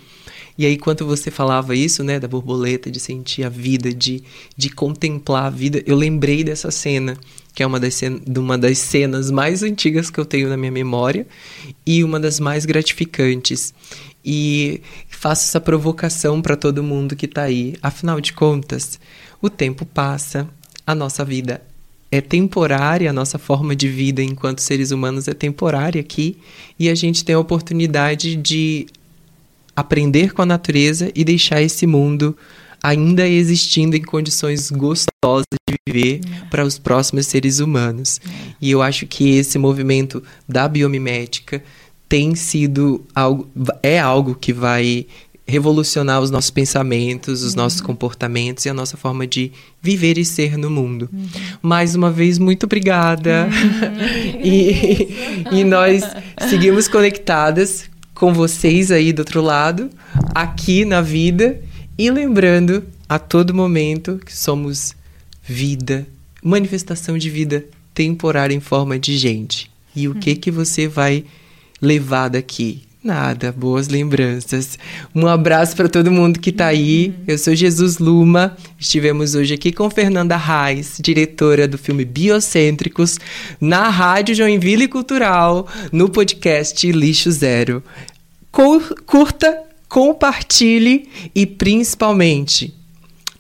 E 0.58 0.66
aí, 0.66 0.78
quando 0.78 1.06
você 1.06 1.32
falava 1.32 1.76
isso, 1.76 2.04
né, 2.04 2.20
da 2.20 2.28
borboleta, 2.28 2.92
de 2.92 3.00
sentir 3.00 3.44
a 3.44 3.50
vida, 3.50 3.92
de, 3.92 4.22
de 4.56 4.70
contemplar 4.70 5.46
a 5.46 5.50
vida, 5.50 5.82
eu 5.86 5.96
lembrei 5.96 6.44
dessa 6.44 6.70
cena 6.70 7.18
que 7.56 7.62
é 7.62 7.68
uma 7.68 7.80
das, 7.80 8.02
uma 8.36 8.58
das 8.58 8.80
cenas 8.80 9.30
mais 9.30 9.62
antigas 9.62 10.10
que 10.10 10.20
eu 10.20 10.26
tenho 10.26 10.50
na 10.50 10.58
minha 10.58 10.72
memória 10.72 11.28
e 11.86 12.04
uma 12.04 12.20
das 12.20 12.40
mais 12.40 12.66
gratificantes. 12.66 13.74
E 14.26 14.82
faço 15.10 15.44
essa 15.44 15.60
provocação 15.60 16.42
para 16.42 16.56
todo 16.56 16.84
mundo 16.84 17.16
que 17.16 17.26
está 17.26 17.44
aí. 17.44 17.76
Afinal 17.82 18.22
de 18.22 18.34
contas, 18.34 19.00
o 19.42 19.50
tempo 19.50 19.86
passa, 19.86 20.48
a 20.88 20.96
nossa 20.96 21.26
vida 21.26 21.62
é 22.12 22.22
temporária, 22.22 23.10
a 23.10 23.14
nossa 23.14 23.40
forma 23.40 23.76
de 23.76 23.88
vida 23.88 24.22
enquanto 24.22 24.60
seres 24.60 24.92
humanos 24.92 25.28
é 25.28 25.34
temporária 25.34 26.00
aqui, 26.00 26.38
e 26.78 26.88
a 26.88 26.94
gente 26.94 27.26
tem 27.26 27.34
a 27.34 27.40
oportunidade 27.40 28.36
de 28.36 28.86
aprender 29.76 30.32
com 30.32 30.44
a 30.44 30.46
natureza 30.46 31.12
e 31.16 31.24
deixar 31.24 31.62
esse 31.62 31.88
mundo 31.88 32.38
ainda 32.84 33.28
existindo 33.28 33.96
em 33.96 34.02
condições 34.02 34.70
gostosas 34.70 35.46
de 35.68 35.76
viver 35.88 36.20
é. 36.24 36.46
para 36.50 36.66
os 36.66 36.78
próximos 36.78 37.26
seres 37.28 37.60
humanos. 37.60 38.20
É. 38.24 38.30
E 38.62 38.70
eu 38.70 38.82
acho 38.82 39.08
que 39.08 39.38
esse 39.38 39.58
movimento 39.58 40.22
da 40.48 40.68
biomimética 40.68 41.64
tem 42.08 42.36
sido 42.36 43.06
algo, 43.16 43.50
é 43.82 44.00
algo 44.00 44.36
que 44.36 44.54
vai 44.54 45.06
revolucionar 45.46 46.22
os 46.22 46.32
nossos 46.32 46.50
pensamentos, 46.50 47.44
os 47.44 47.54
uhum. 47.54 47.64
nossos 47.64 47.82
comportamentos 47.82 48.66
e 48.66 48.70
a 48.70 48.74
nossa 48.74 48.96
forma 48.96 49.28
de 49.28 49.52
viver 49.82 50.18
e 50.18 50.24
ser 50.24 50.58
no 50.58 50.70
mundo. 50.70 51.10
Uhum. 51.12 51.28
Mais 51.62 51.96
uma 51.96 52.12
vez, 52.12 52.40
muito 52.40 52.66
obrigada. 52.66 53.48
Uhum. 53.48 54.40
e, 54.44 55.16
e 55.52 55.64
nós 55.64 56.04
seguimos 56.48 56.88
conectadas 56.88 57.90
com 58.14 58.34
vocês 58.34 58.90
aí 58.92 59.12
do 59.12 59.20
outro 59.20 59.42
lado, 59.42 59.90
aqui 60.34 60.86
na 60.86 61.02
vida, 61.02 61.60
e 61.98 62.10
lembrando 62.10 62.84
a 63.10 63.20
todo 63.20 63.54
momento 63.54 64.20
que 64.26 64.36
somos 64.36 64.96
vida, 65.44 66.08
manifestação 66.42 67.18
de 67.18 67.30
vida 67.30 67.66
temporária 67.94 68.56
em 68.56 68.60
forma 68.60 68.98
de 68.98 69.18
gente. 69.18 69.70
E 69.96 70.08
o 70.08 70.16
que 70.16 70.36
que 70.36 70.50
você 70.50 70.88
vai 70.88 71.26
levar 71.84 72.30
daqui? 72.30 72.84
Nada, 73.04 73.52
boas 73.52 73.90
lembranças. 73.90 74.80
Um 75.14 75.28
abraço 75.28 75.76
para 75.76 75.90
todo 75.90 76.10
mundo 76.10 76.40
que 76.40 76.52
está 76.52 76.68
aí. 76.68 77.14
Eu 77.28 77.38
sou 77.38 77.54
Jesus 77.54 77.98
Luma. 77.98 78.56
Estivemos 78.80 79.36
hoje 79.36 79.54
aqui 79.54 79.74
com 79.74 79.90
Fernanda 79.90 80.38
Reis, 80.38 81.00
diretora 81.02 81.68
do 81.68 81.78
filme 81.78 82.06
Biocêntricos, 82.06 83.20
na 83.60 83.90
Rádio 83.90 84.34
Joinville 84.34 84.88
Cultural, 84.88 85.68
no 85.92 86.08
podcast 86.08 86.90
Lixo 86.90 87.30
Zero. 87.30 87.84
Curta, 88.50 89.64
compartilhe 89.90 91.10
e 91.36 91.46
principalmente 91.46 92.74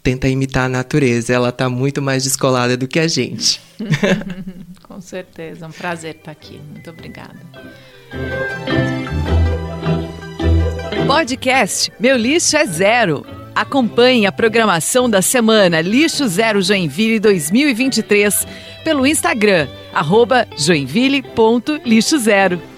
tenta 0.03 0.27
imitar 0.27 0.65
a 0.65 0.69
natureza. 0.69 1.32
Ela 1.32 1.49
está 1.49 1.69
muito 1.69 2.01
mais 2.01 2.25
descolada 2.25 2.75
do 2.75 2.86
que 2.86 2.99
a 2.99 3.08
gente. 3.08 3.62
com 4.84 4.99
certeza, 4.99 5.63
é 5.63 5.67
um 5.69 5.71
prazer 5.71 6.15
estar 6.15 6.32
aqui. 6.32 6.60
Muito 6.69 6.89
obrigada. 6.89 7.39
Podcast 11.08 11.91
Meu 11.99 12.17
Lixo 12.17 12.58
é 12.58 12.65
Zero. 12.65 13.23
Acompanhe 13.54 14.26
a 14.26 14.32
programação 14.32 15.08
da 15.10 15.21
semana 15.21 15.80
Lixo 15.80 16.28
Zero 16.28 16.62
Joinville 16.62 17.19
2023 17.19 18.47
pelo 18.84 19.06
Instagram, 19.06 19.67
arroba 19.93 20.47
joinville.lixozero. 20.58 22.72